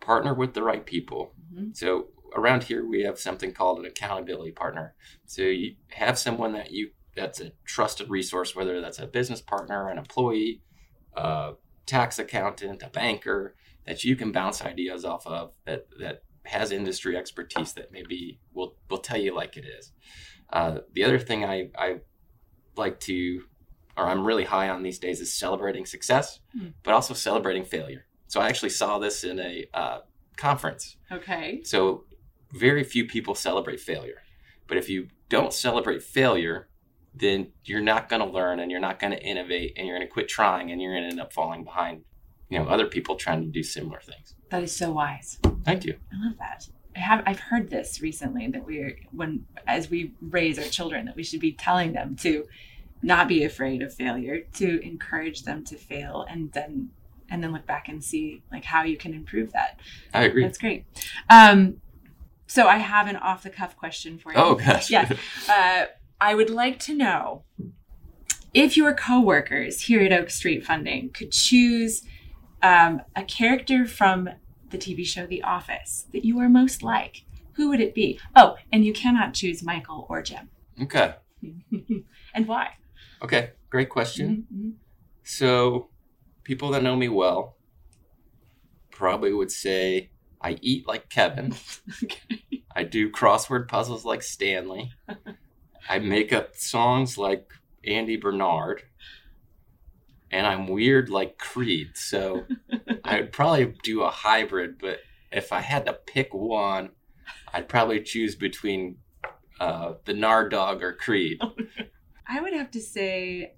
partner 0.00 0.34
with 0.34 0.54
the 0.54 0.62
right 0.62 0.84
people 0.84 1.34
Mhm. 1.52 1.76
so 1.76 2.08
around 2.34 2.64
here 2.64 2.84
we 2.84 3.02
have 3.02 3.18
something 3.18 3.52
called 3.52 3.78
an 3.78 3.84
accountability 3.86 4.50
partner 4.52 4.94
so 5.24 5.42
you 5.42 5.76
have 5.90 6.18
someone 6.18 6.52
that 6.52 6.70
you 6.72 6.90
that's 7.16 7.40
a 7.40 7.52
trusted 7.64 8.08
resource 8.08 8.54
whether 8.54 8.80
that's 8.80 8.98
a 8.98 9.06
business 9.06 9.40
partner 9.40 9.88
an 9.88 9.98
employee 9.98 10.62
a 11.16 11.52
tax 11.86 12.18
accountant 12.18 12.82
a 12.82 12.88
banker 12.88 13.54
that 13.86 14.04
you 14.04 14.14
can 14.14 14.30
bounce 14.32 14.62
ideas 14.62 15.04
off 15.04 15.26
of 15.26 15.52
that 15.64 15.86
that 15.98 16.22
has 16.44 16.72
industry 16.72 17.16
expertise 17.16 17.72
that 17.74 17.92
maybe 17.92 18.40
will 18.52 18.76
will 18.88 18.98
tell 18.98 19.18
you 19.20 19.34
like 19.34 19.56
it 19.56 19.64
is 19.64 19.92
uh, 20.52 20.78
the 20.92 21.04
other 21.04 21.18
thing 21.18 21.44
I, 21.44 21.70
I 21.78 22.00
like 22.76 23.00
to, 23.00 23.42
or 23.96 24.06
I'm 24.06 24.26
really 24.26 24.44
high 24.44 24.68
on 24.68 24.82
these 24.82 24.98
days, 24.98 25.20
is 25.20 25.32
celebrating 25.32 25.86
success, 25.86 26.40
Hmm. 26.52 26.68
but 26.82 26.94
also 26.94 27.14
celebrating 27.14 27.64
failure. 27.64 28.06
So 28.26 28.40
I 28.40 28.48
actually 28.48 28.70
saw 28.70 28.98
this 28.98 29.24
in 29.24 29.38
a 29.38 29.66
uh, 29.74 29.98
conference. 30.36 30.96
Okay. 31.10 31.60
So 31.64 32.04
very 32.52 32.84
few 32.84 33.06
people 33.06 33.34
celebrate 33.34 33.80
failure. 33.80 34.22
But 34.66 34.76
if 34.76 34.88
you 34.88 35.08
don't 35.28 35.52
celebrate 35.52 36.02
failure, 36.02 36.68
then 37.14 37.48
you're 37.64 37.80
not 37.80 38.08
going 38.08 38.20
to 38.20 38.28
learn 38.28 38.60
and 38.60 38.70
you're 38.70 38.80
not 38.80 38.98
going 38.98 39.12
to 39.12 39.22
innovate 39.22 39.74
and 39.76 39.86
you're 39.86 39.96
going 39.96 40.06
to 40.06 40.12
quit 40.12 40.28
trying 40.28 40.70
and 40.70 40.80
you're 40.80 40.92
going 40.92 41.04
to 41.04 41.10
end 41.10 41.20
up 41.20 41.32
falling 41.32 41.64
behind, 41.64 42.02
you 42.48 42.58
know, 42.58 42.66
other 42.66 42.86
people 42.86 43.16
trying 43.16 43.42
to 43.42 43.48
do 43.48 43.62
similar 43.62 44.00
things. 44.00 44.34
That 44.50 44.62
is 44.62 44.74
so 44.74 44.92
wise. 44.92 45.38
Thank 45.64 45.84
you. 45.84 45.96
I 46.12 46.26
love 46.26 46.38
that. 46.38 46.68
I 46.96 46.98
have 47.00 47.22
I've 47.26 47.38
heard 47.38 47.70
this 47.70 48.00
recently 48.00 48.48
that 48.48 48.66
we're 48.66 48.98
when 49.12 49.46
as 49.66 49.90
we 49.90 50.12
raise 50.20 50.58
our 50.58 50.64
children 50.64 51.06
that 51.06 51.14
we 51.14 51.22
should 51.22 51.40
be 51.40 51.52
telling 51.52 51.92
them 51.92 52.16
to 52.16 52.46
not 53.02 53.28
be 53.28 53.44
afraid 53.44 53.80
of 53.82 53.94
failure, 53.94 54.40
to 54.54 54.84
encourage 54.84 55.44
them 55.44 55.64
to 55.64 55.76
fail 55.76 56.26
and 56.28 56.52
then 56.52 56.90
and 57.30 57.42
then 57.42 57.52
look 57.52 57.66
back 57.66 57.88
and 57.88 58.02
see 58.02 58.42
like 58.50 58.64
how 58.64 58.82
you 58.82 58.96
can 58.96 59.14
improve 59.14 59.52
that. 59.52 59.78
I 60.12 60.24
agree. 60.24 60.42
That's 60.42 60.58
great. 60.58 60.84
Um, 61.28 61.80
so 62.46 62.66
I 62.66 62.78
have 62.78 63.06
an 63.06 63.14
off 63.16 63.44
the 63.44 63.50
cuff 63.50 63.76
question 63.76 64.18
for 64.18 64.32
you. 64.32 64.38
Oh 64.38 64.56
gosh. 64.56 64.90
Yeah. 64.90 65.10
Uh, 65.48 65.84
I 66.20 66.34
would 66.34 66.50
like 66.50 66.78
to 66.80 66.94
know 66.94 67.44
if 68.52 68.76
your 68.76 68.92
coworkers 68.94 69.82
here 69.82 70.02
at 70.02 70.12
Oak 70.12 70.28
Street 70.30 70.64
Funding 70.64 71.10
could 71.10 71.32
choose 71.32 72.02
um, 72.62 73.00
a 73.16 73.22
character 73.22 73.86
from 73.86 74.28
the 74.68 74.78
TV 74.78 75.06
show 75.06 75.26
The 75.26 75.42
Office 75.42 76.06
that 76.12 76.24
you 76.24 76.38
are 76.40 76.48
most 76.48 76.82
like, 76.82 77.24
who 77.54 77.70
would 77.70 77.80
it 77.80 77.94
be? 77.94 78.20
Oh, 78.36 78.56
and 78.72 78.84
you 78.84 78.92
cannot 78.92 79.34
choose 79.34 79.62
Michael 79.62 80.06
or 80.08 80.22
Jim. 80.22 80.50
Okay. 80.82 81.14
and 82.34 82.46
why? 82.46 82.70
Okay. 83.22 83.50
Great 83.70 83.88
question. 83.88 84.46
Mhm, 84.52 84.72
So, 85.22 85.88
people 86.44 86.70
that 86.70 86.82
know 86.82 86.96
me 86.96 87.08
well 87.08 87.56
probably 88.90 89.32
would 89.32 89.50
say 89.50 90.10
I 90.40 90.58
eat 90.60 90.86
like 90.86 91.08
Kevin. 91.08 91.54
Okay. 92.04 92.42
I 92.74 92.84
do 92.84 93.10
crossword 93.10 93.68
puzzles 93.68 94.04
like 94.04 94.22
Stanley. 94.22 94.92
I 95.88 95.98
make 95.98 96.32
up 96.32 96.56
songs 96.56 97.18
like 97.18 97.52
Andy 97.84 98.16
Bernard. 98.16 98.82
And 100.30 100.46
I'm 100.46 100.68
weird 100.68 101.08
like 101.10 101.38
Creed. 101.38 101.96
So 101.96 102.44
I 103.04 103.20
would 103.20 103.32
probably 103.32 103.74
do 103.82 104.02
a 104.02 104.10
hybrid, 104.10 104.78
but 104.78 104.98
if 105.32 105.52
I 105.52 105.60
had 105.60 105.86
to 105.86 105.92
pick 105.92 106.32
one, 106.32 106.90
I'd 107.52 107.68
probably 107.68 108.00
choose 108.00 108.34
between 108.36 108.98
uh, 109.58 109.94
the 110.04 110.14
Nard 110.14 110.50
Dog 110.50 110.82
or 110.82 110.92
Creed. 110.92 111.40
I 112.26 112.40
would 112.40 112.52
have 112.52 112.70
to 112.72 112.80
say 112.80 113.54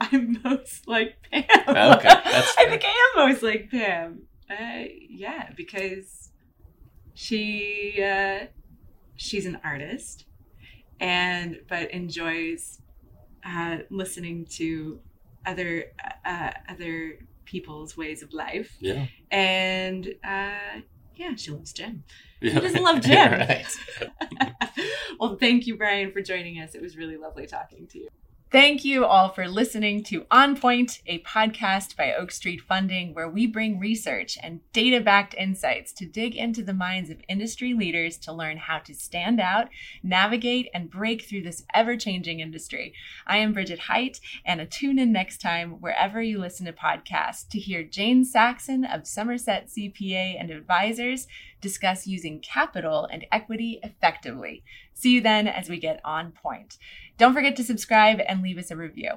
I'm 0.00 0.38
most 0.44 0.88
like 0.88 1.16
Pam. 1.30 1.44
Okay, 1.48 2.08
that's 2.08 2.54
I 2.58 2.68
think 2.68 2.82
I 2.84 3.12
am 3.16 3.28
most 3.28 3.42
like 3.42 3.70
Pam. 3.70 4.22
Uh, 4.50 4.84
yeah, 5.08 5.50
because 5.56 6.30
she 7.14 8.02
uh, 8.04 8.46
she's 9.14 9.46
an 9.46 9.60
artist, 9.64 10.24
and 11.02 11.60
but 11.68 11.90
enjoys 11.90 12.80
uh, 13.44 13.78
listening 13.90 14.46
to 14.46 15.00
other 15.44 15.86
uh, 16.24 16.52
other 16.68 17.18
people's 17.44 17.96
ways 17.96 18.22
of 18.22 18.32
life, 18.32 18.76
Yeah. 18.80 19.06
and 19.30 20.06
uh, 20.24 20.80
yeah, 21.16 21.34
she 21.36 21.50
loves 21.50 21.72
Jim. 21.72 22.04
yeah. 22.40 22.52
Who 22.52 22.60
doesn't 22.60 22.82
love 22.82 23.00
Jim? 23.10 23.32
Right. 23.32 23.66
well, 25.20 25.36
thank 25.36 25.66
you, 25.66 25.76
Brian, 25.76 26.12
for 26.12 26.22
joining 26.22 26.60
us. 26.60 26.74
It 26.74 26.80
was 26.80 26.96
really 26.96 27.16
lovely 27.16 27.46
talking 27.46 27.86
to 27.88 27.98
you. 27.98 28.08
Thank 28.52 28.84
you 28.84 29.06
all 29.06 29.30
for 29.30 29.48
listening 29.48 30.02
to 30.04 30.26
On 30.30 30.54
Point, 30.54 31.00
a 31.06 31.20
podcast 31.20 31.96
by 31.96 32.12
Oak 32.12 32.30
Street 32.30 32.60
Funding, 32.60 33.14
where 33.14 33.26
we 33.26 33.46
bring 33.46 33.78
research 33.78 34.36
and 34.42 34.60
data 34.74 35.00
backed 35.00 35.34
insights 35.38 35.90
to 35.94 36.04
dig 36.04 36.36
into 36.36 36.62
the 36.62 36.74
minds 36.74 37.08
of 37.08 37.22
industry 37.30 37.72
leaders 37.72 38.18
to 38.18 38.30
learn 38.30 38.58
how 38.58 38.76
to 38.80 38.94
stand 38.94 39.40
out, 39.40 39.68
navigate, 40.02 40.68
and 40.74 40.90
break 40.90 41.22
through 41.22 41.44
this 41.44 41.64
ever 41.72 41.96
changing 41.96 42.40
industry. 42.40 42.92
I 43.26 43.38
am 43.38 43.54
Bridget 43.54 43.78
Height, 43.78 44.20
and 44.44 44.70
tune 44.70 44.98
in 44.98 45.12
next 45.12 45.40
time 45.40 45.80
wherever 45.80 46.20
you 46.20 46.38
listen 46.38 46.66
to 46.66 46.74
podcasts 46.74 47.48
to 47.52 47.58
hear 47.58 47.82
Jane 47.82 48.22
Saxon 48.22 48.84
of 48.84 49.06
Somerset 49.06 49.68
CPA 49.68 50.38
and 50.38 50.50
Advisors 50.50 51.26
discuss 51.62 52.06
using 52.06 52.40
capital 52.40 53.08
and 53.10 53.24
equity 53.32 53.80
effectively. 53.82 54.62
See 55.02 55.14
you 55.14 55.20
then 55.20 55.48
as 55.48 55.68
we 55.68 55.80
get 55.80 56.00
on 56.04 56.30
point. 56.30 56.78
Don't 57.18 57.34
forget 57.34 57.56
to 57.56 57.64
subscribe 57.64 58.20
and 58.28 58.40
leave 58.40 58.56
us 58.56 58.70
a 58.70 58.76
review. 58.76 59.10